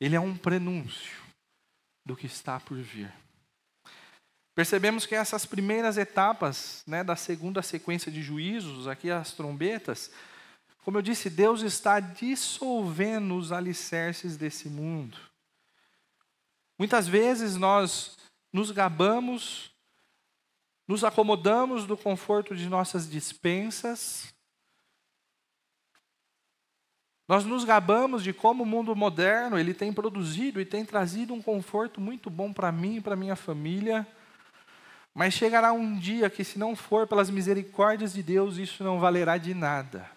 Ele 0.00 0.16
é 0.16 0.20
um 0.20 0.36
prenúncio 0.36 1.22
do 2.04 2.16
que 2.16 2.26
está 2.26 2.58
por 2.58 2.76
vir. 2.76 3.12
Percebemos 4.54 5.06
que 5.06 5.14
essas 5.14 5.46
primeiras 5.46 5.96
etapas 5.96 6.82
né, 6.86 7.02
da 7.02 7.16
segunda 7.16 7.62
sequência 7.62 8.10
de 8.10 8.22
juízos, 8.22 8.86
aqui 8.86 9.10
as 9.10 9.32
trombetas, 9.32 10.10
como 10.84 10.98
eu 10.98 11.02
disse, 11.02 11.30
Deus 11.30 11.62
está 11.62 11.98
dissolvendo 11.98 13.36
os 13.36 13.52
alicerces 13.52 14.36
desse 14.36 14.68
mundo. 14.68 15.16
Muitas 16.78 17.08
vezes 17.08 17.56
nós 17.56 18.16
nos 18.54 18.70
gabamos, 18.70 19.72
nos 20.86 21.02
acomodamos 21.02 21.86
do 21.86 21.96
conforto 21.96 22.54
de 22.54 22.68
nossas 22.68 23.10
dispensas, 23.10 24.32
nós 27.26 27.44
nos 27.44 27.64
gabamos 27.64 28.22
de 28.22 28.32
como 28.32 28.62
o 28.62 28.66
mundo 28.66 28.94
moderno 28.94 29.58
ele 29.58 29.74
tem 29.74 29.92
produzido 29.92 30.60
e 30.60 30.64
tem 30.64 30.84
trazido 30.84 31.34
um 31.34 31.42
conforto 31.42 32.00
muito 32.00 32.30
bom 32.30 32.52
para 32.52 32.70
mim 32.70 32.98
e 32.98 33.00
para 33.00 33.16
minha 33.16 33.34
família. 33.34 34.06
Mas 35.12 35.34
chegará 35.34 35.72
um 35.72 35.98
dia 35.98 36.30
que, 36.30 36.44
se 36.44 36.58
não 36.58 36.76
for 36.76 37.08
pelas 37.08 37.30
misericórdias 37.30 38.12
de 38.12 38.22
Deus, 38.22 38.58
isso 38.58 38.84
não 38.84 39.00
valerá 39.00 39.36
de 39.36 39.54
nada. 39.54 40.08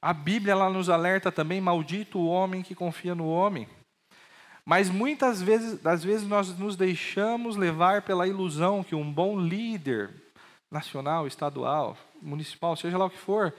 A 0.00 0.14
Bíblia 0.14 0.52
ela 0.52 0.70
nos 0.70 0.88
alerta 0.88 1.32
também: 1.32 1.60
maldito 1.60 2.18
o 2.18 2.28
homem 2.28 2.62
que 2.62 2.74
confia 2.74 3.14
no 3.14 3.28
homem. 3.28 3.68
Mas 4.70 4.88
muitas 4.88 5.42
vezes, 5.42 5.80
das 5.80 6.04
vezes 6.04 6.28
nós 6.28 6.56
nos 6.56 6.76
deixamos 6.76 7.56
levar 7.56 8.02
pela 8.02 8.28
ilusão 8.28 8.84
que 8.84 8.94
um 8.94 9.12
bom 9.12 9.36
líder 9.36 10.14
nacional, 10.70 11.26
estadual, 11.26 11.98
municipal, 12.22 12.76
seja 12.76 12.96
lá 12.96 13.06
o 13.06 13.10
que 13.10 13.18
for, 13.18 13.52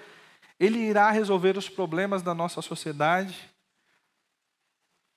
ele 0.58 0.80
irá 0.80 1.12
resolver 1.12 1.58
os 1.58 1.67
problemas 1.67 2.21
da 2.21 2.34
nossa 2.34 2.62
sociedade. 2.62 3.38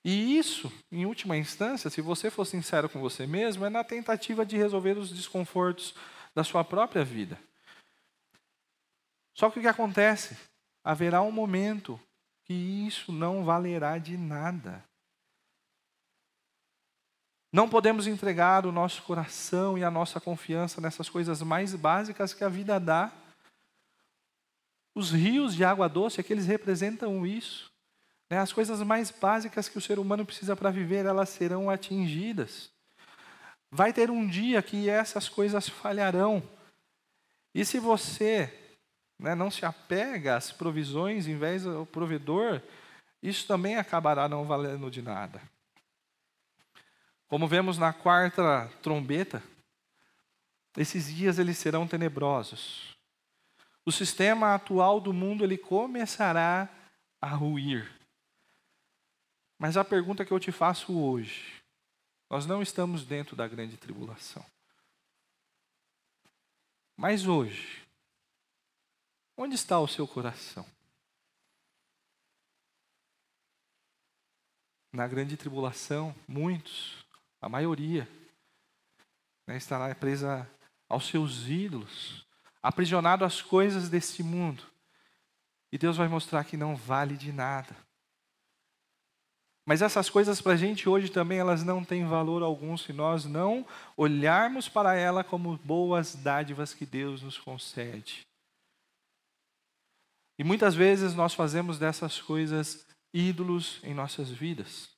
E 0.04 0.36
isso, 0.36 0.72
em 0.90 1.06
última 1.06 1.36
instância, 1.36 1.88
se 1.88 2.00
você 2.00 2.28
for 2.28 2.44
sincero 2.44 2.88
com 2.88 3.00
você 3.00 3.24
mesmo, 3.24 3.64
é 3.64 3.70
na 3.70 3.84
tentativa 3.84 4.44
de 4.44 4.56
resolver 4.56 4.98
os 4.98 5.12
desconfortos 5.12 5.94
da 6.34 6.42
sua 6.42 6.64
própria 6.64 7.04
vida. 7.04 7.38
Só 9.32 9.48
que 9.48 9.60
o 9.60 9.62
que 9.62 9.68
acontece? 9.68 10.36
haverá 10.84 11.22
um 11.22 11.30
momento 11.30 11.98
que 12.42 12.52
isso 12.52 13.12
não 13.12 13.44
valerá 13.44 13.96
de 13.96 14.18
nada. 14.18 14.84
Não 17.54 17.68
podemos 17.68 18.08
entregar 18.08 18.66
o 18.66 18.72
nosso 18.72 19.00
coração 19.04 19.78
e 19.78 19.84
a 19.84 19.90
nossa 19.90 20.20
confiança 20.20 20.80
nessas 20.80 21.08
coisas 21.08 21.40
mais 21.40 21.72
básicas 21.72 22.34
que 22.34 22.42
a 22.42 22.48
vida 22.48 22.80
dá. 22.80 23.12
Os 24.92 25.12
rios 25.12 25.54
de 25.54 25.64
água 25.64 25.88
doce, 25.88 26.18
é 26.18 26.24
que 26.24 26.32
eles 26.32 26.46
representam 26.46 27.24
isso. 27.24 27.70
Né? 28.28 28.38
As 28.38 28.52
coisas 28.52 28.82
mais 28.82 29.12
básicas 29.12 29.68
que 29.68 29.78
o 29.78 29.80
ser 29.80 30.00
humano 30.00 30.26
precisa 30.26 30.56
para 30.56 30.72
viver, 30.72 31.06
elas 31.06 31.28
serão 31.28 31.70
atingidas. 31.70 32.72
Vai 33.70 33.92
ter 33.92 34.10
um 34.10 34.26
dia 34.26 34.60
que 34.60 34.90
essas 34.90 35.28
coisas 35.28 35.68
falharão. 35.68 36.42
E 37.54 37.64
se 37.64 37.78
você 37.78 38.52
né, 39.16 39.36
não 39.36 39.48
se 39.48 39.64
apega 39.64 40.34
às 40.34 40.50
provisões 40.50 41.28
em 41.28 41.38
vez 41.38 41.62
do 41.62 41.86
provedor, 41.86 42.60
isso 43.22 43.46
também 43.46 43.76
acabará 43.76 44.28
não 44.28 44.44
valendo 44.44 44.90
de 44.90 45.00
nada. 45.00 45.53
Como 47.28 47.48
vemos 47.48 47.78
na 47.78 47.92
quarta 47.92 48.68
trombeta, 48.82 49.42
esses 50.76 51.12
dias 51.12 51.38
eles 51.38 51.58
serão 51.58 51.86
tenebrosos. 51.86 52.94
O 53.86 53.92
sistema 53.92 54.54
atual 54.54 55.00
do 55.00 55.12
mundo 55.12 55.44
ele 55.44 55.58
começará 55.58 56.68
a 57.20 57.28
ruir. 57.28 57.90
Mas 59.58 59.76
a 59.76 59.84
pergunta 59.84 60.24
que 60.24 60.32
eu 60.32 60.40
te 60.40 60.52
faço 60.52 60.98
hoje, 60.98 61.62
nós 62.30 62.46
não 62.46 62.62
estamos 62.62 63.04
dentro 63.04 63.36
da 63.36 63.46
grande 63.46 63.76
tribulação. 63.76 64.44
Mas 66.96 67.26
hoje, 67.26 67.84
Onde 69.36 69.56
está 69.56 69.80
o 69.80 69.88
seu 69.88 70.06
coração? 70.06 70.64
Na 74.92 75.08
grande 75.08 75.36
tribulação, 75.36 76.14
muitos, 76.26 77.03
a 77.44 77.48
maioria, 77.48 78.08
né, 79.46 79.58
estará 79.58 79.94
presa 79.94 80.50
aos 80.88 81.06
seus 81.06 81.46
ídolos, 81.46 82.26
aprisionado 82.62 83.22
às 83.22 83.42
coisas 83.42 83.90
deste 83.90 84.22
mundo. 84.22 84.62
E 85.70 85.76
Deus 85.76 85.98
vai 85.98 86.08
mostrar 86.08 86.44
que 86.44 86.56
não 86.56 86.74
vale 86.74 87.18
de 87.18 87.32
nada. 87.32 87.76
Mas 89.66 89.82
essas 89.82 90.08
coisas 90.08 90.40
para 90.40 90.52
a 90.52 90.56
gente 90.56 90.88
hoje 90.88 91.10
também 91.10 91.38
elas 91.38 91.62
não 91.62 91.84
têm 91.84 92.06
valor 92.06 92.42
algum 92.42 92.78
se 92.78 92.94
nós 92.94 93.26
não 93.26 93.66
olharmos 93.94 94.66
para 94.66 94.94
ela 94.94 95.22
como 95.22 95.58
boas 95.58 96.14
dádivas 96.14 96.72
que 96.72 96.86
Deus 96.86 97.22
nos 97.22 97.36
concede. 97.36 98.26
E 100.38 100.44
muitas 100.44 100.74
vezes 100.74 101.14
nós 101.14 101.34
fazemos 101.34 101.78
dessas 101.78 102.22
coisas 102.22 102.86
ídolos 103.12 103.80
em 103.82 103.92
nossas 103.92 104.30
vidas. 104.30 104.93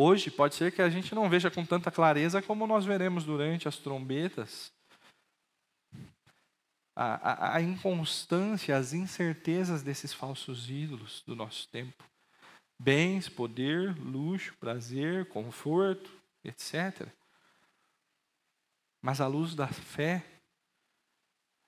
Hoje 0.00 0.30
pode 0.30 0.54
ser 0.54 0.70
que 0.70 0.80
a 0.80 0.88
gente 0.88 1.12
não 1.12 1.28
veja 1.28 1.50
com 1.50 1.66
tanta 1.66 1.90
clareza 1.90 2.40
como 2.40 2.68
nós 2.68 2.84
veremos 2.84 3.24
durante 3.24 3.66
as 3.66 3.78
trombetas. 3.78 4.72
A, 6.94 7.32
a, 7.32 7.56
a 7.56 7.60
inconstância, 7.60 8.76
as 8.76 8.92
incertezas 8.92 9.82
desses 9.82 10.12
falsos 10.12 10.70
ídolos 10.70 11.24
do 11.26 11.34
nosso 11.34 11.68
tempo. 11.70 12.04
Bens, 12.80 13.28
poder, 13.28 13.92
luxo, 13.98 14.56
prazer, 14.58 15.28
conforto, 15.30 16.08
etc. 16.44 17.08
Mas 19.02 19.20
à 19.20 19.26
luz 19.26 19.56
da 19.56 19.66
fé, 19.66 20.24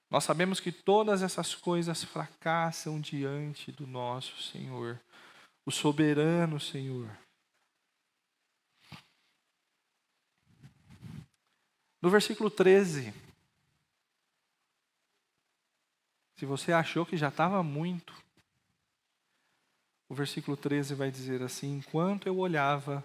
nós 0.09 0.23
sabemos 0.23 0.61
que 0.61 0.71
todas 0.71 1.21
essas 1.23 1.57
coisas 1.57 2.05
fracassam 2.05 3.01
diante 3.01 3.73
do 3.73 3.89
nosso 3.89 4.41
Senhor, 4.41 5.01
o 5.67 5.73
soberano 5.73 6.61
Senhor. 6.61 7.11
No 12.01 12.09
versículo 12.09 12.51
13, 12.51 13.13
se 16.37 16.47
você 16.47 16.73
achou 16.73 17.05
que 17.05 17.17
já 17.17 17.29
estava 17.29 17.63
muito, 17.63 18.15
o 20.09 20.15
versículo 20.15 20.57
13 20.57 20.95
vai 20.95 21.11
dizer 21.11 21.43
assim: 21.43 21.77
Enquanto 21.77 22.27
eu 22.27 22.39
olhava, 22.39 23.05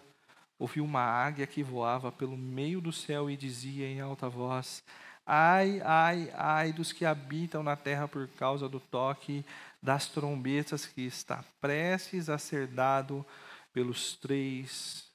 ouvi 0.58 0.80
uma 0.80 1.02
águia 1.02 1.46
que 1.46 1.62
voava 1.62 2.10
pelo 2.12 2.38
meio 2.38 2.80
do 2.80 2.94
céu 2.94 3.30
e 3.30 3.36
dizia 3.36 3.86
em 3.86 4.00
alta 4.00 4.30
voz: 4.30 4.82
Ai, 5.26 5.82
ai, 5.82 6.32
ai 6.34 6.72
dos 6.72 6.94
que 6.94 7.04
habitam 7.04 7.62
na 7.62 7.76
terra 7.76 8.08
por 8.08 8.30
causa 8.30 8.70
do 8.70 8.80
toque 8.80 9.44
das 9.82 10.08
trombetas 10.08 10.86
que 10.86 11.02
está 11.02 11.44
prestes 11.60 12.30
a 12.30 12.38
ser 12.38 12.66
dado 12.68 13.26
pelos 13.74 14.16
três 14.16 15.12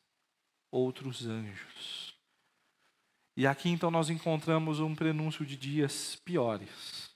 outros 0.71 1.27
anjos. 1.27 2.10
E 3.37 3.47
aqui 3.47 3.69
então 3.69 3.91
nós 3.91 4.11
encontramos 4.11 4.81
um 4.81 4.95
prenúncio 4.95 5.47
de 5.47 5.57
dias 5.57 6.17
piores. 6.25 7.11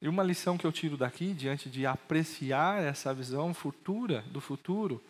E 0.00 0.08
uma 0.08 0.22
lição 0.22 0.58
que 0.58 0.66
eu 0.66 0.72
tiro 0.72 0.96
daqui, 0.96 1.32
diante 1.32 1.70
de 1.70 1.86
apreciar 1.86 2.82
essa 2.82 3.14
visão 3.14 3.54
futura 3.54 4.22
do 4.22 4.40
futuro, 4.40 5.02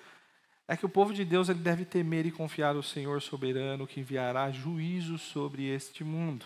é 0.69 0.77
que 0.77 0.87
o 0.87 0.89
povo 0.89 1.13
de 1.13 1.25
Deus 1.25 1.49
ele 1.49 1.61
deve 1.61 1.85
temer 1.85 2.27
e 2.27 2.33
confiar 2.33 2.75
no 2.75 2.83
Senhor 2.83 3.21
soberano 3.23 3.87
que 3.87 4.01
enviará 4.01 4.51
juízo 4.51 5.19
sobre 5.19 5.65
este 5.65 6.03
mundo. 6.03 6.45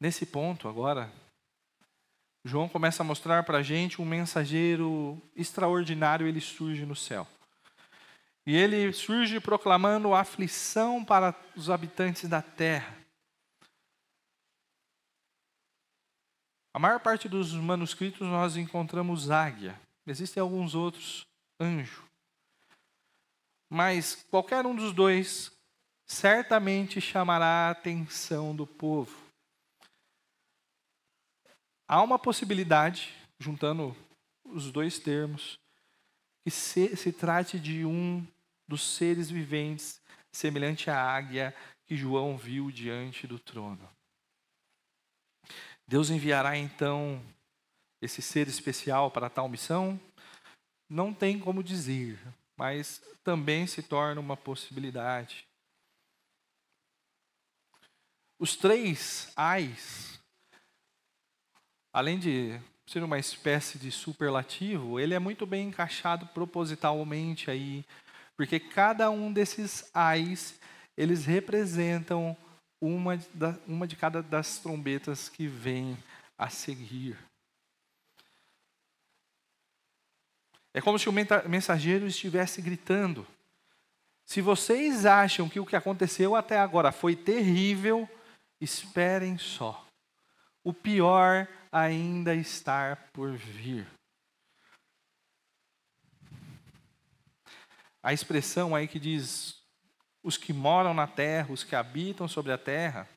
Nesse 0.00 0.26
ponto, 0.26 0.68
agora, 0.68 1.10
João 2.44 2.68
começa 2.68 3.02
a 3.02 3.06
mostrar 3.06 3.42
para 3.44 3.58
a 3.58 3.62
gente 3.62 4.02
um 4.02 4.04
mensageiro 4.04 5.20
extraordinário, 5.34 6.26
ele 6.26 6.40
surge 6.40 6.84
no 6.84 6.94
céu. 6.94 7.26
E 8.46 8.54
ele 8.54 8.92
surge 8.92 9.40
proclamando 9.40 10.14
aflição 10.14 11.04
para 11.04 11.34
os 11.56 11.70
habitantes 11.70 12.28
da 12.28 12.42
terra. 12.42 12.94
A 16.74 16.78
maior 16.78 17.00
parte 17.00 17.28
dos 17.28 17.52
manuscritos 17.54 18.20
nós 18.20 18.56
encontramos 18.56 19.30
águia. 19.30 19.80
Existem 20.06 20.40
alguns 20.40 20.74
outros 20.74 21.26
anjo. 21.58 22.04
Mas 23.70 24.26
qualquer 24.28 24.66
um 24.66 24.74
dos 24.74 24.92
dois 24.92 25.52
certamente 26.04 27.00
chamará 27.00 27.68
a 27.68 27.70
atenção 27.70 28.54
do 28.54 28.66
povo. 28.66 29.16
Há 31.86 32.02
uma 32.02 32.18
possibilidade, 32.18 33.14
juntando 33.38 33.96
os 34.44 34.70
dois 34.70 34.98
termos, 34.98 35.58
que 36.42 36.50
se, 36.50 36.96
se 36.96 37.12
trate 37.12 37.58
de 37.58 37.84
um 37.84 38.26
dos 38.74 38.82
seres 38.82 39.30
viventes, 39.30 40.02
semelhante 40.32 40.90
à 40.90 41.00
águia 41.00 41.54
que 41.86 41.96
João 41.96 42.36
viu 42.36 42.72
diante 42.72 43.24
do 43.24 43.38
trono. 43.38 43.88
Deus 45.86 46.10
enviará 46.10 46.56
então 46.56 47.24
esse 48.02 48.20
ser 48.20 48.48
especial 48.48 49.12
para 49.12 49.30
tal 49.30 49.48
missão? 49.48 50.00
Não 50.88 51.14
tem 51.14 51.38
como 51.38 51.62
dizer, 51.62 52.18
mas 52.56 53.00
também 53.22 53.64
se 53.64 53.80
torna 53.80 54.20
uma 54.20 54.36
possibilidade. 54.36 55.46
Os 58.40 58.56
três 58.56 59.32
ais, 59.36 60.20
além 61.92 62.18
de 62.18 62.60
ser 62.88 63.04
uma 63.04 63.20
espécie 63.20 63.78
de 63.78 63.92
superlativo, 63.92 64.98
ele 64.98 65.14
é 65.14 65.18
muito 65.20 65.46
bem 65.46 65.68
encaixado 65.68 66.26
propositalmente 66.26 67.52
aí, 67.52 67.84
porque 68.36 68.58
cada 68.58 69.10
um 69.10 69.32
desses 69.32 69.88
ais, 69.94 70.58
eles 70.96 71.24
representam 71.24 72.36
uma, 72.80 73.16
da, 73.32 73.56
uma 73.66 73.86
de 73.86 73.96
cada 73.96 74.22
das 74.22 74.58
trombetas 74.58 75.28
que 75.28 75.46
vem 75.46 75.96
a 76.36 76.48
seguir. 76.48 77.16
É 80.72 80.80
como 80.80 80.98
se 80.98 81.08
o 81.08 81.12
mensageiro 81.48 82.06
estivesse 82.06 82.60
gritando: 82.60 83.26
se 84.24 84.40
vocês 84.40 85.06
acham 85.06 85.48
que 85.48 85.60
o 85.60 85.66
que 85.66 85.76
aconteceu 85.76 86.34
até 86.34 86.58
agora 86.58 86.90
foi 86.90 87.14
terrível, 87.14 88.08
esperem 88.60 89.38
só. 89.38 89.86
O 90.64 90.72
pior 90.72 91.46
ainda 91.70 92.34
está 92.34 92.96
por 93.12 93.32
vir. 93.32 93.86
A 98.04 98.12
expressão 98.12 98.74
aí 98.74 98.86
que 98.86 99.00
diz 99.00 99.64
os 100.22 100.36
que 100.36 100.52
moram 100.52 100.92
na 100.92 101.06
terra, 101.06 101.54
os 101.54 101.64
que 101.64 101.74
habitam 101.74 102.28
sobre 102.28 102.52
a 102.52 102.58
terra, 102.58 103.08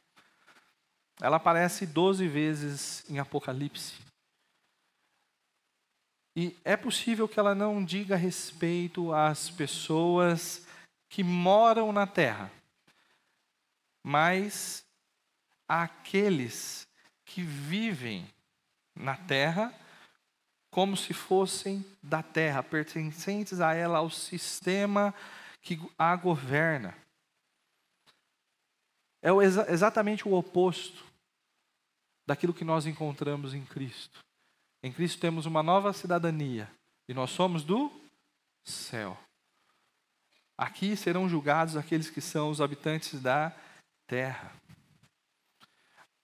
ela 1.19 1.35
aparece 1.35 1.85
12 1.85 2.25
vezes 2.25 3.03
em 3.09 3.19
Apocalipse. 3.19 3.95
E 6.33 6.55
é 6.63 6.77
possível 6.77 7.27
que 7.27 7.37
ela 7.37 7.53
não 7.53 7.83
diga 7.83 8.15
respeito 8.15 9.13
às 9.13 9.49
pessoas 9.49 10.65
que 11.09 11.21
moram 11.21 11.91
na 11.91 12.07
terra, 12.07 12.49
mas 14.01 14.85
àqueles 15.67 16.87
que 17.25 17.41
vivem 17.41 18.25
na 18.95 19.17
terra 19.17 19.77
como 20.77 20.95
se 20.95 21.11
fossem 21.11 21.83
da 22.03 22.21
terra, 22.21 22.61
pertencentes 22.61 23.59
a 23.59 23.73
ela, 23.73 23.97
ao 23.97 24.11
sistema 24.11 25.11
que 25.59 25.79
a 25.97 26.15
governa. 26.15 26.95
É 29.23 29.29
exatamente 29.73 30.27
o 30.27 30.35
oposto 30.35 31.03
daquilo 32.27 32.53
que 32.53 32.63
nós 32.63 32.85
encontramos 32.85 33.55
em 33.55 33.65
Cristo. 33.65 34.23
Em 34.83 34.93
Cristo 34.93 35.19
temos 35.19 35.47
uma 35.47 35.63
nova 35.63 35.91
cidadania 35.93 36.71
e 37.09 37.13
nós 37.15 37.31
somos 37.31 37.63
do 37.63 37.91
céu. 38.63 39.17
Aqui 40.55 40.95
serão 40.95 41.27
julgados 41.27 41.75
aqueles 41.75 42.11
que 42.11 42.21
são 42.21 42.51
os 42.51 42.61
habitantes 42.61 43.19
da 43.19 43.51
terra. 44.05 44.55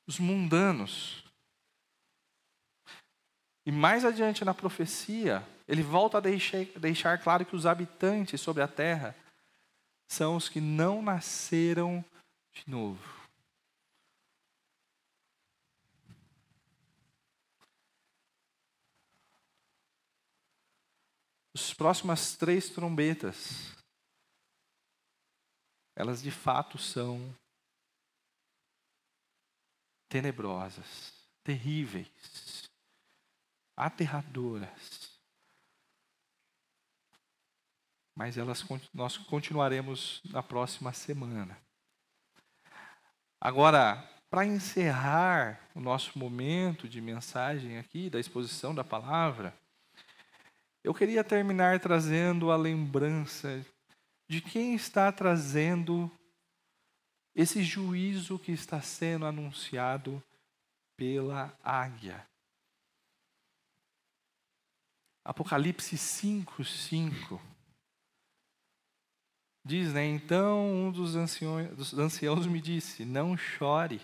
Os 0.06 0.20
mundanos. 0.20 1.23
E 3.66 3.72
mais 3.72 4.04
adiante 4.04 4.44
na 4.44 4.54
profecia, 4.54 5.48
ele 5.68 5.82
volta 5.82 6.18
a 6.18 6.22
deixar, 6.22 6.66
deixar 6.80 7.22
claro 7.22 7.46
que 7.46 7.56
os 7.56 7.66
habitantes 7.66 8.42
sobre 8.42 8.62
a 8.62 8.68
terra 8.68 9.16
são 10.08 10.36
os 10.36 10.50
que 10.50 10.60
não 10.60 11.02
nasceram 11.02 12.04
de 12.54 12.70
novo. 12.70 13.24
As 21.56 21.74
próximas 21.74 22.36
três 22.36 22.70
trombetas, 22.70 23.76
elas 25.96 26.22
de 26.22 26.32
fato 26.32 26.78
são 26.78 27.34
tenebrosas, 30.10 31.14
terríveis, 31.44 32.63
aterradoras 33.76 35.14
mas 38.16 38.38
elas 38.38 38.64
nós 38.94 39.18
continuaremos 39.18 40.22
na 40.30 40.44
próxima 40.44 40.94
semana. 40.94 41.58
Agora, 43.42 44.08
para 44.30 44.46
encerrar 44.46 45.60
o 45.76 45.80
nosso 45.80 46.18
momento 46.18 46.88
de 46.88 47.02
mensagem 47.02 47.78
aqui, 47.78 48.10
da 48.10 48.20
exposição 48.20 48.74
da 48.74 48.84
palavra, 48.84 49.54
eu 50.84 50.94
queria 50.94 51.24
terminar 51.24 51.80
trazendo 51.80 52.52
a 52.52 52.56
lembrança 52.56 53.66
de 54.28 54.42
quem 54.42 54.76
está 54.76 55.12
trazendo 55.12 56.12
esse 57.36 57.64
juízo 57.64 58.38
que 58.38 58.52
está 58.52 58.82
sendo 58.82 59.26
anunciado 59.26 60.24
pela 60.96 61.58
águia. 61.64 62.26
Apocalipse 65.24 65.98
5, 65.98 66.64
5 66.64 67.54
Diz, 69.66 69.94
né? 69.94 70.06
Então 70.06 70.88
um 70.88 70.92
dos 70.92 71.16
anciões, 71.16 71.70
dos 71.70 71.98
anciãos 71.98 72.46
me 72.46 72.60
disse: 72.60 73.06
Não 73.06 73.38
chore. 73.38 74.02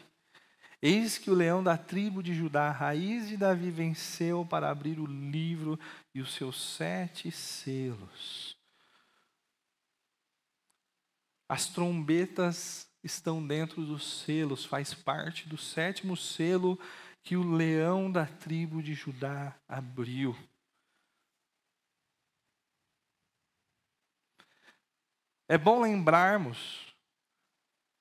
Eis 0.81 1.17
que 1.17 1.29
o 1.29 1.35
leão 1.35 1.61
da 1.61 1.77
tribo 1.77 2.23
de 2.23 2.33
Judá, 2.33 2.71
raiz 2.71 3.27
de 3.27 3.35
Davi, 3.35 3.69
venceu 3.69 4.45
para 4.45 4.69
abrir 4.69 4.97
o 4.97 5.05
livro 5.05 5.77
e 6.15 6.21
os 6.21 6.33
seus 6.33 6.75
sete 6.75 7.29
selos. 7.29 8.55
As 11.49 11.65
trombetas 11.65 12.87
estão 13.03 13.45
dentro 13.45 13.85
dos 13.85 14.21
selos, 14.21 14.63
faz 14.63 14.93
parte 14.93 15.49
do 15.49 15.57
sétimo 15.57 16.15
selo 16.15 16.79
que 17.21 17.35
o 17.35 17.43
leão 17.43 18.09
da 18.09 18.25
tribo 18.25 18.81
de 18.81 18.93
Judá 18.93 19.53
abriu. 19.67 20.33
É 25.51 25.57
bom 25.57 25.81
lembrarmos 25.81 26.93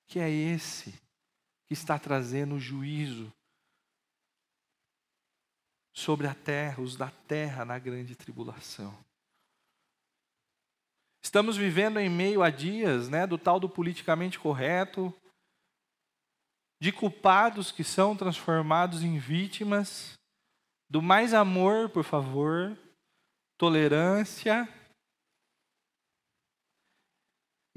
que 0.05 0.19
é 0.19 0.29
esse 0.29 0.91
que 1.65 1.73
está 1.73 1.97
trazendo 1.97 2.59
juízo 2.59 3.33
sobre 5.91 6.27
a 6.27 6.35
terra, 6.35 6.83
os 6.83 6.95
da 6.95 7.09
terra 7.09 7.65
na 7.65 7.79
grande 7.79 8.15
tribulação. 8.15 8.95
Estamos 11.23 11.57
vivendo 11.57 11.99
em 11.99 12.07
meio 12.07 12.43
a 12.43 12.51
dias 12.51 13.09
né, 13.09 13.25
do 13.25 13.37
tal 13.37 13.59
do 13.59 13.67
politicamente 13.67 14.37
correto, 14.37 15.11
de 16.79 16.91
culpados 16.91 17.71
que 17.71 17.83
são 17.83 18.15
transformados 18.15 19.01
em 19.01 19.17
vítimas, 19.17 20.13
do 20.87 21.01
mais 21.01 21.33
amor, 21.33 21.89
por 21.89 22.03
favor, 22.03 22.77
tolerância, 23.57 24.69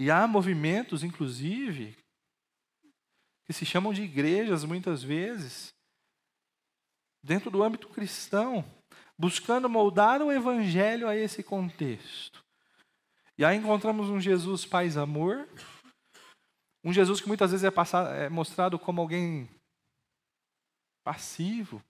e 0.03 0.11
há 0.11 0.27
movimentos, 0.27 1.05
inclusive, 1.05 1.97
que 3.47 3.53
se 3.53 3.65
chamam 3.65 3.93
de 3.93 4.03
igrejas 4.03 4.65
muitas 4.65 5.01
vezes, 5.01 5.73
dentro 7.23 7.53
do 7.53 7.63
âmbito 7.63 7.89
cristão, 7.89 8.65
buscando 9.17 9.69
moldar 9.69 10.21
o 10.21 10.33
evangelho 10.33 11.07
a 11.07 11.15
esse 11.15 11.41
contexto. 11.45 12.43
E 13.39 13.45
aí 13.45 13.57
encontramos 13.57 14.09
um 14.09 14.21
Jesus 14.21 14.67
paz 14.67 14.97
amor, 14.97 15.49
um 16.83 16.93
Jesus 16.93 17.21
que 17.21 17.29
muitas 17.29 17.53
vezes 17.53 17.63
é, 17.63 17.71
passado, 17.71 18.09
é 18.13 18.29
mostrado 18.29 18.81
como 18.81 19.01
alguém 19.01 19.49
passivo. 21.05 21.81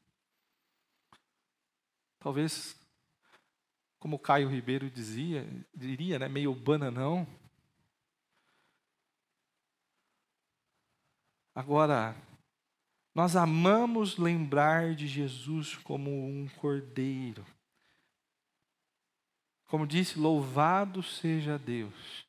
Talvez, 2.19 2.79
como 3.99 4.19
Caio 4.19 4.51
Ribeiro 4.51 4.91
dizia, 4.91 5.47
diria, 5.75 6.19
né, 6.19 6.29
meio 6.29 6.55
bananão. 6.55 7.27
Agora, 11.55 12.17
nós 13.15 13.37
amamos 13.37 14.17
lembrar 14.17 14.95
de 14.95 15.07
Jesus 15.07 15.77
como 15.77 16.11
um 16.11 16.49
cordeiro. 16.57 17.45
Como 19.67 19.87
disse, 19.87 20.19
louvado 20.19 21.03
seja 21.03 21.59
Deus, 21.59 22.27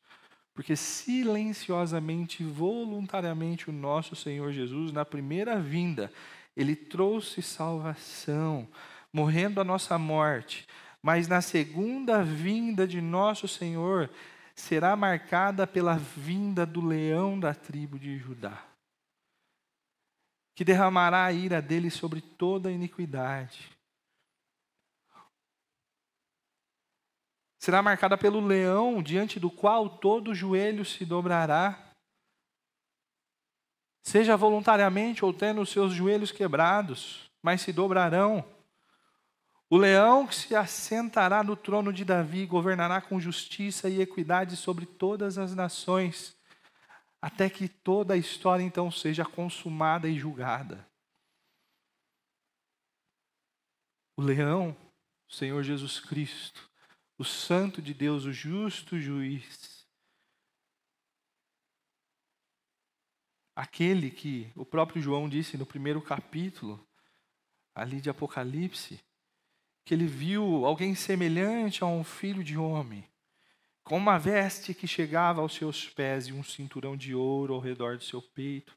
porque 0.53 0.75
silenciosamente, 0.75 2.43
voluntariamente, 2.43 3.69
o 3.69 3.73
nosso 3.73 4.15
Senhor 4.15 4.51
Jesus, 4.51 4.91
na 4.91 5.03
primeira 5.03 5.59
vinda, 5.59 6.11
ele 6.55 6.75
trouxe 6.75 7.41
salvação, 7.41 8.67
morrendo 9.11 9.59
a 9.59 9.63
nossa 9.63 9.97
morte, 9.97 10.67
mas 11.01 11.27
na 11.27 11.41
segunda 11.41 12.23
vinda 12.23 12.87
de 12.87 13.01
nosso 13.01 13.47
Senhor 13.47 14.09
será 14.55 14.95
marcada 14.95 15.65
pela 15.65 15.97
vinda 15.97 16.65
do 16.65 16.85
leão 16.85 17.39
da 17.39 17.53
tribo 17.53 17.99
de 17.99 18.17
Judá, 18.17 18.63
que 20.55 20.63
derramará 20.63 21.25
a 21.25 21.31
ira 21.31 21.61
dele 21.61 21.89
sobre 21.89 22.21
toda 22.21 22.69
a 22.69 22.71
iniquidade. 22.71 23.71
Será 27.59 27.81
marcada 27.81 28.17
pelo 28.17 28.45
leão 28.45 29.01
diante 29.01 29.39
do 29.39 29.49
qual 29.49 29.89
todo 29.89 30.35
joelho 30.35 30.83
se 30.83 31.05
dobrará, 31.05 31.93
seja 34.03 34.35
voluntariamente 34.35 35.23
ou 35.23 35.33
tendo 35.33 35.61
os 35.61 35.69
seus 35.69 35.93
joelhos 35.93 36.31
quebrados, 36.31 37.31
mas 37.41 37.61
se 37.61 37.71
dobrarão. 37.71 38.45
O 39.69 39.77
leão 39.77 40.27
que 40.27 40.35
se 40.35 40.53
assentará 40.53 41.41
no 41.41 41.55
trono 41.55 41.93
de 41.93 42.03
Davi 42.03 42.45
governará 42.45 43.01
com 43.01 43.19
justiça 43.19 43.89
e 43.89 44.01
equidade 44.01 44.57
sobre 44.57 44.85
todas 44.85 45.37
as 45.37 45.55
nações, 45.55 46.35
até 47.23 47.49
que 47.49 47.69
toda 47.69 48.15
a 48.15 48.17
história 48.17 48.61
então 48.61 48.91
seja 48.91 49.23
consumada 49.23 50.09
e 50.09 50.19
julgada. 50.19 50.85
O 54.17 54.21
leão, 54.21 54.75
o 55.29 55.31
Senhor 55.31 55.63
Jesus 55.63 56.01
Cristo, 56.01 56.69
o 57.17 57.23
Santo 57.23 57.81
de 57.81 57.93
Deus, 57.93 58.25
o 58.25 58.33
justo 58.33 58.99
juiz, 58.99 59.87
aquele 63.55 64.11
que 64.11 64.51
o 64.53 64.65
próprio 64.65 65.01
João 65.01 65.29
disse 65.29 65.57
no 65.57 65.65
primeiro 65.65 66.01
capítulo, 66.01 66.85
ali 67.73 68.01
de 68.01 68.09
Apocalipse, 68.09 68.99
que 69.85 69.93
ele 69.93 70.07
viu 70.07 70.65
alguém 70.65 70.93
semelhante 70.93 71.85
a 71.85 71.87
um 71.87 72.03
filho 72.03 72.43
de 72.43 72.57
homem, 72.57 73.09
com 73.83 73.97
uma 73.97 74.17
veste 74.17 74.73
que 74.73 74.87
chegava 74.87 75.41
aos 75.41 75.55
seus 75.55 75.89
pés 75.89 76.27
e 76.27 76.33
um 76.33 76.43
cinturão 76.43 76.95
de 76.95 77.13
ouro 77.13 77.53
ao 77.53 77.59
redor 77.59 77.97
do 77.97 78.03
seu 78.03 78.21
peito. 78.21 78.73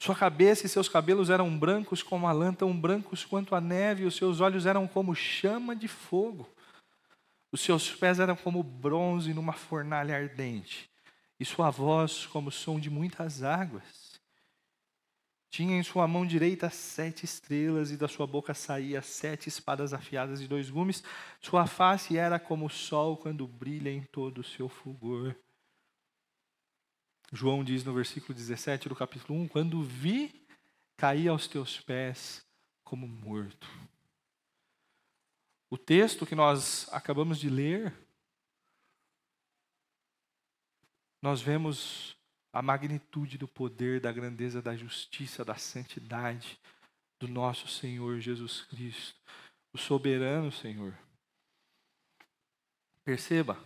Sua 0.00 0.14
cabeça 0.14 0.64
e 0.64 0.68
seus 0.68 0.88
cabelos 0.88 1.28
eram 1.28 1.58
brancos 1.58 2.02
como 2.04 2.28
a 2.28 2.32
lã, 2.32 2.54
tão 2.54 2.78
brancos 2.78 3.24
quanto 3.24 3.54
a 3.54 3.60
neve, 3.60 4.04
e 4.04 4.06
os 4.06 4.14
seus 4.14 4.40
olhos 4.40 4.64
eram 4.64 4.86
como 4.86 5.14
chama 5.14 5.74
de 5.74 5.88
fogo. 5.88 6.48
Os 7.50 7.60
seus 7.60 7.90
pés 7.90 8.20
eram 8.20 8.36
como 8.36 8.62
bronze 8.62 9.34
numa 9.34 9.52
fornalha 9.52 10.14
ardente, 10.14 10.88
e 11.40 11.44
sua 11.44 11.70
voz 11.70 12.26
como 12.26 12.48
o 12.48 12.52
som 12.52 12.78
de 12.78 12.88
muitas 12.88 13.42
águas. 13.42 14.07
Tinha 15.50 15.78
em 15.78 15.82
sua 15.82 16.06
mão 16.06 16.26
direita 16.26 16.68
sete 16.68 17.24
estrelas, 17.24 17.90
e 17.90 17.96
da 17.96 18.06
sua 18.06 18.26
boca 18.26 18.52
saía 18.52 19.00
sete 19.00 19.48
espadas 19.48 19.92
afiadas 19.92 20.40
de 20.40 20.46
dois 20.46 20.68
gumes. 20.68 21.02
Sua 21.40 21.66
face 21.66 22.18
era 22.18 22.38
como 22.38 22.66
o 22.66 22.70
sol 22.70 23.16
quando 23.16 23.46
brilha 23.46 23.90
em 23.90 24.02
todo 24.02 24.38
o 24.38 24.44
seu 24.44 24.68
fulgor. 24.68 25.34
João 27.32 27.64
diz 27.64 27.84
no 27.84 27.94
versículo 27.94 28.34
17 28.34 28.88
do 28.88 28.96
capítulo 28.96 29.38
1: 29.40 29.48
Quando 29.48 29.82
vi, 29.82 30.46
caí 30.96 31.28
aos 31.28 31.46
teus 31.46 31.80
pés 31.80 32.44
como 32.84 33.06
morto. 33.06 33.68
O 35.70 35.76
texto 35.76 36.26
que 36.26 36.34
nós 36.34 36.88
acabamos 36.90 37.38
de 37.38 37.50
ler, 37.50 37.94
nós 41.20 41.42
vemos 41.42 42.17
a 42.52 42.62
magnitude 42.62 43.36
do 43.36 43.46
poder, 43.46 44.00
da 44.00 44.10
grandeza, 44.10 44.62
da 44.62 44.76
justiça, 44.76 45.44
da 45.44 45.54
santidade 45.54 46.58
do 47.18 47.28
nosso 47.28 47.68
Senhor 47.68 48.20
Jesus 48.20 48.62
Cristo, 48.62 49.14
o 49.72 49.78
soberano 49.78 50.50
Senhor. 50.52 50.96
Perceba, 53.04 53.58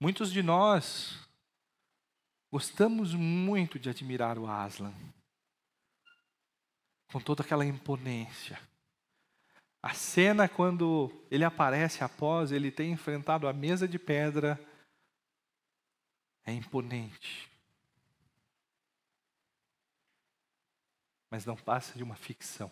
muitos 0.00 0.32
de 0.32 0.42
nós 0.42 1.18
gostamos 2.50 3.14
muito 3.14 3.78
de 3.78 3.90
admirar 3.90 4.38
o 4.38 4.46
Aslan, 4.46 4.94
com 7.12 7.20
toda 7.20 7.42
aquela 7.42 7.64
imponência. 7.64 8.58
A 9.82 9.92
cena 9.94 10.48
quando 10.48 11.12
ele 11.30 11.44
aparece 11.44 12.02
após 12.02 12.50
ele 12.50 12.70
ter 12.70 12.86
enfrentado 12.86 13.46
a 13.46 13.52
mesa 13.52 13.86
de 13.86 13.98
pedra 13.98 14.58
é 16.46 16.52
imponente. 16.52 17.50
Mas 21.28 21.44
não 21.44 21.56
passa 21.56 21.98
de 21.98 22.04
uma 22.04 22.14
ficção. 22.14 22.70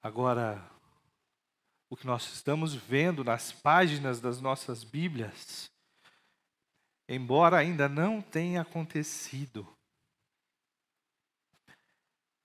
Agora, 0.00 0.70
o 1.90 1.96
que 1.96 2.06
nós 2.06 2.32
estamos 2.32 2.74
vendo 2.74 3.24
nas 3.24 3.50
páginas 3.50 4.20
das 4.20 4.40
nossas 4.40 4.84
Bíblias, 4.84 5.70
embora 7.08 7.58
ainda 7.58 7.88
não 7.88 8.22
tenha 8.22 8.62
acontecido, 8.62 9.66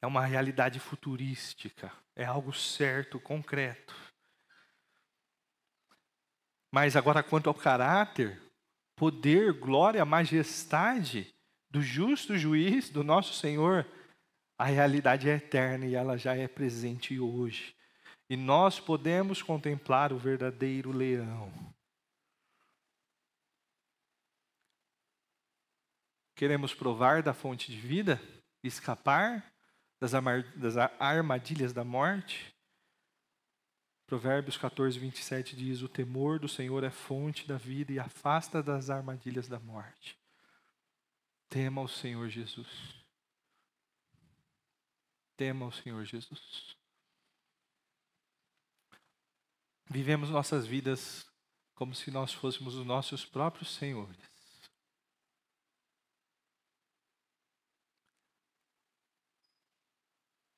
é 0.02 0.08
uma 0.08 0.26
realidade 0.26 0.80
futurística, 0.80 1.94
é 2.16 2.24
algo 2.26 2.54
certo, 2.54 3.20
concreto. 3.20 4.09
Mas 6.72 6.96
agora, 6.96 7.24
quanto 7.24 7.50
ao 7.50 7.54
caráter, 7.54 8.40
poder, 8.96 9.54
glória, 9.54 10.06
majestade 10.06 11.34
do 11.72 11.82
justo 11.82 12.38
juiz, 12.38 12.90
do 12.90 13.04
nosso 13.04 13.34
Senhor, 13.34 13.88
a 14.58 14.66
realidade 14.66 15.30
é 15.30 15.36
eterna 15.36 15.86
e 15.86 15.96
ela 15.96 16.18
já 16.18 16.36
é 16.36 16.48
presente 16.48 17.20
hoje. 17.20 17.76
E 18.30 18.36
nós 18.36 18.80
podemos 18.80 19.42
contemplar 19.42 20.12
o 20.12 20.18
verdadeiro 20.18 20.92
leão. 20.92 21.52
Queremos 26.36 26.74
provar 26.74 27.24
da 27.24 27.34
fonte 27.34 27.72
de 27.72 27.78
vida, 27.78 28.22
escapar 28.64 29.52
das 30.00 30.14
armadilhas 31.00 31.74
da 31.74 31.84
morte? 31.84 32.54
Provérbios 34.10 34.58
14, 34.58 34.98
27 34.98 35.56
diz: 35.56 35.84
O 35.84 35.88
temor 35.88 36.40
do 36.40 36.50
Senhor 36.50 36.84
é 36.84 36.90
fonte 36.90 37.48
da 37.48 37.58
vida 37.58 37.94
e 37.94 38.00
afasta 38.00 38.64
das 38.64 38.90
armadilhas 38.90 39.48
da 39.48 39.60
morte. 39.60 40.18
Tema 41.48 41.80
o 41.80 41.88
Senhor 41.88 42.28
Jesus. 42.28 42.68
Tema 45.38 45.68
o 45.68 45.72
Senhor 45.72 46.04
Jesus. 46.06 46.76
Vivemos 49.86 50.32
nossas 50.32 50.66
vidas 50.66 51.30
como 51.76 51.94
se 51.94 52.10
nós 52.10 52.34
fôssemos 52.34 52.74
os 52.74 52.86
nossos 52.86 53.24
próprios 53.24 53.76
senhores. 53.76 54.29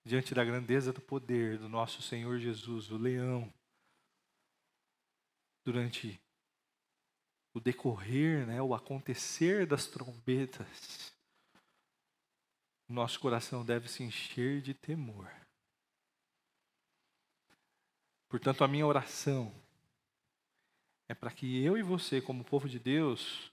Diante 0.04 0.34
da 0.34 0.44
grandeza 0.44 0.92
do 0.92 1.02
poder 1.02 1.58
do 1.58 1.70
nosso 1.70 2.02
Senhor 2.02 2.40
Jesus, 2.40 2.90
o 2.90 2.98
leão, 2.98 3.54
durante 5.64 6.20
o 7.54 7.60
decorrer, 7.60 8.48
né, 8.48 8.62
o 8.62 8.74
acontecer 8.74 9.66
das 9.66 9.86
trombetas, 9.88 11.14
nosso 12.88 13.20
coração 13.20 13.64
deve 13.64 13.88
se 13.88 14.04
encher 14.04 14.62
de 14.62 14.74
temor. 14.74 15.32
Portanto, 18.28 18.64
a 18.64 18.68
minha 18.68 18.86
oração 18.86 19.54
é 21.08 21.14
para 21.14 21.32
que 21.32 21.64
eu 21.64 21.78
e 21.78 21.84
você, 21.84 22.22
como 22.22 22.44
povo 22.44 22.68
de 22.68 22.80
Deus, 22.80 23.52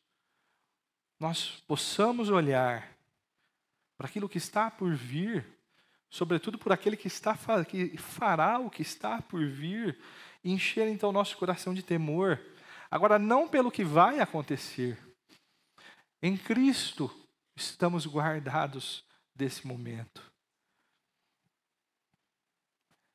nós 1.19 1.61
possamos 1.67 2.31
olhar 2.31 2.97
para 3.97 4.07
aquilo 4.07 4.29
que 4.29 4.39
está 4.39 4.71
por 4.71 4.95
vir 4.95 5.58
sobretudo 6.11 6.59
por 6.59 6.73
aquele 6.73 6.97
que 6.97 7.07
está 7.07 7.37
que 7.65 7.97
fará 7.99 8.59
o 8.59 8.71
que 8.71 8.83
está 8.83 9.21
por 9.21 9.45
vir, 9.47 9.99
encher 10.45 10.89
então 10.89 11.13
nosso 11.13 11.37
coração 11.37 11.75
de 11.75 11.83
temor. 11.83 12.41
Agora 12.91 13.19
não 13.19 13.49
pelo 13.49 13.71
que 13.71 13.85
vai 13.85 14.21
acontecer. 14.21 14.99
Em 16.23 16.37
Cristo 16.37 17.11
estamos 17.55 18.07
guardados 18.07 19.05
desse 19.35 19.67
momento. 19.67 20.23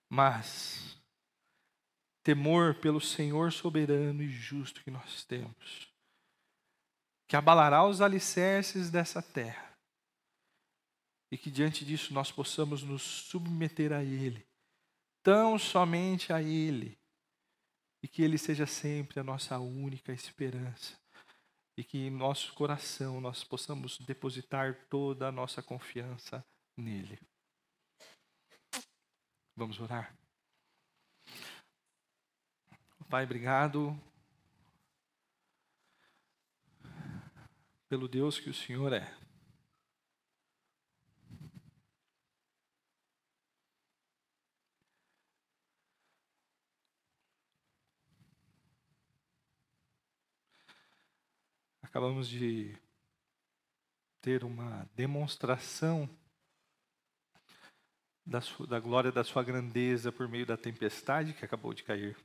Mas 0.10 1.02
temor 2.22 2.76
pelo 2.76 3.02
Senhor 3.02 3.52
soberano 3.52 4.22
e 4.22 4.30
justo 4.30 4.84
que 4.84 4.92
nós 4.92 5.26
temos, 5.26 5.92
que 7.28 7.36
abalará 7.36 7.84
os 7.84 8.00
alicerces 8.00 8.90
dessa 8.90 9.22
terra 9.22 9.73
e 11.34 11.38
que 11.38 11.50
diante 11.50 11.84
disso 11.84 12.14
nós 12.14 12.32
possamos 12.32 12.84
nos 12.84 13.02
submeter 13.02 13.92
a 13.92 14.04
Ele, 14.04 14.46
tão 15.24 15.58
somente 15.58 16.32
a 16.32 16.40
Ele, 16.40 16.96
e 18.04 18.08
que 18.08 18.22
Ele 18.22 18.38
seja 18.38 18.68
sempre 18.68 19.20
a 19.20 19.24
nossa 19.24 19.58
única 19.58 20.14
esperança. 20.14 21.02
e 21.76 21.84
que 21.84 21.98
em 21.98 22.12
nosso 22.12 22.54
coração 22.54 23.20
nós 23.20 23.44
possamos 23.44 23.98
depositar 23.98 24.86
toda 24.92 25.28
a 25.28 25.32
nossa 25.32 25.60
confiança 25.64 26.46
nele. 26.78 27.20
Vamos 29.56 29.80
orar. 29.80 30.16
Pai, 33.10 33.24
obrigado 33.24 34.00
pelo 37.90 38.08
Deus 38.08 38.40
que 38.40 38.52
o 38.52 38.54
Senhor 38.54 38.94
é. 38.94 39.23
Acabamos 51.94 52.28
de 52.28 52.76
ter 54.20 54.44
uma 54.44 54.90
demonstração 54.96 56.10
da, 58.26 58.42
sua, 58.42 58.66
da 58.66 58.80
glória 58.80 59.12
da 59.12 59.24
sua 59.24 59.44
grandeza 59.44 60.12
por 60.12 60.28
meio 60.28 60.44
da 60.44 60.58
tempestade 60.58 61.36
que 61.36 61.46
acabou 61.46 61.72
de 61.72 61.84
cair. 61.84 62.18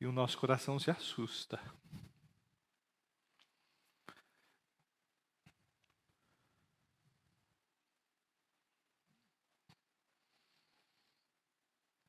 E 0.00 0.06
o 0.06 0.12
nosso 0.12 0.38
coração 0.38 0.78
se 0.78 0.88
assusta. 0.88 1.60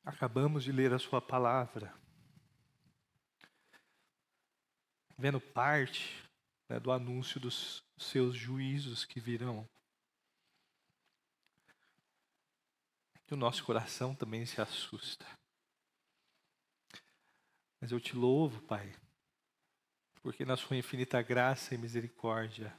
Acabamos 0.04 0.62
de 0.62 0.70
ler 0.70 0.92
a 0.92 0.98
Sua 0.98 1.20
palavra, 1.20 1.94
vendo 5.16 5.40
parte 5.40 6.22
né, 6.68 6.78
do 6.78 6.92
anúncio 6.92 7.40
dos 7.40 7.82
seus 7.96 8.36
juízos 8.36 9.06
que 9.06 9.18
virão. 9.18 9.66
E 13.30 13.32
o 13.32 13.36
nosso 13.36 13.64
coração 13.64 14.14
também 14.14 14.44
se 14.44 14.60
assusta. 14.60 15.26
Mas 17.80 17.90
eu 17.90 17.98
te 17.98 18.14
louvo, 18.14 18.60
Pai, 18.62 18.94
porque 20.22 20.44
na 20.44 20.56
Sua 20.56 20.76
infinita 20.76 21.22
graça 21.22 21.74
e 21.74 21.78
misericórdia, 21.78 22.78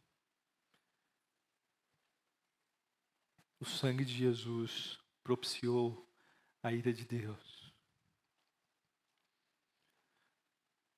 o 3.60 3.66
sangue 3.66 4.06
de 4.06 4.14
Jesus 4.14 5.00
propiciou 5.24 6.05
a 6.66 6.74
ira 6.74 6.92
de 6.92 7.06
Deus, 7.06 7.72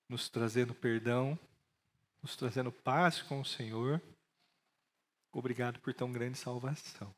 nos 0.08 0.30
trazendo 0.30 0.74
perdão, 0.74 1.38
nos 2.24 2.38
trazendo 2.38 2.72
paz 2.72 3.22
com 3.22 3.42
o 3.42 3.46
Senhor. 3.46 4.02
Obrigado 5.30 5.78
por 5.82 5.94
tão 5.94 6.10
grande 6.10 6.38
salvação. 6.38 7.14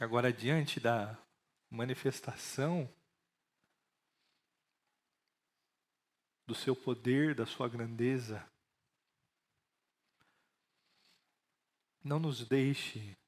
Agora, 0.00 0.32
diante 0.32 0.78
da 0.78 1.18
manifestação 1.68 2.88
do 6.46 6.54
seu 6.54 6.76
poder, 6.76 7.34
da 7.34 7.44
sua 7.44 7.68
grandeza, 7.68 8.48
não 12.04 12.20
nos 12.20 12.46
deixe 12.46 13.18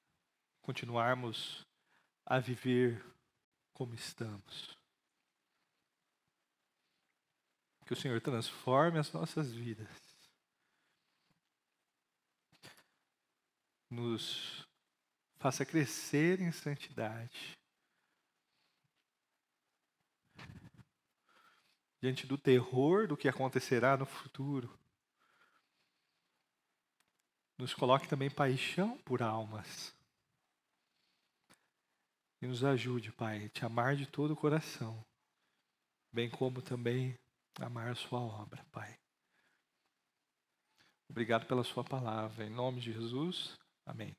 continuarmos 0.63 1.66
a 2.27 2.41
viver 2.41 3.03
como 3.73 3.95
estamos. 3.95 4.77
Que 7.87 7.93
o 7.93 7.97
Senhor 7.97 8.21
transforme 8.21 8.99
as 8.99 9.13
nossas 9.13 9.53
vidas. 9.53 9.89
Nos 13.89 14.67
faça 15.39 15.65
crescer 15.65 16.41
em 16.41 16.51
santidade. 16.51 17.57
Diante 22.01 22.27
do 22.27 22.37
terror 22.37 23.07
do 23.07 23.17
que 23.17 23.29
acontecerá 23.29 23.97
no 23.97 24.05
futuro. 24.05 24.77
Nos 27.57 27.73
coloque 27.73 28.09
também 28.09 28.29
paixão 28.29 28.99
por 28.99 29.23
almas. 29.23 29.96
E 32.41 32.47
nos 32.47 32.65
ajude, 32.65 33.13
Pai, 33.13 33.45
a 33.45 33.49
te 33.49 33.65
amar 33.65 33.97
de 33.97 34.07
todo 34.07 34.33
o 34.33 34.37
coração, 34.37 35.05
bem 36.13 36.29
como 36.29 36.61
também 36.61 37.19
amar 37.61 37.89
a 37.89 37.95
Sua 37.95 38.21
obra, 38.21 38.65
Pai. 38.71 38.99
Obrigado 41.09 41.47
pela 41.47 41.65
Sua 41.65 41.85
palavra. 41.85 42.45
Em 42.45 42.51
nome 42.51 42.81
de 42.81 42.93
Jesus, 42.93 43.57
amém. 43.87 44.15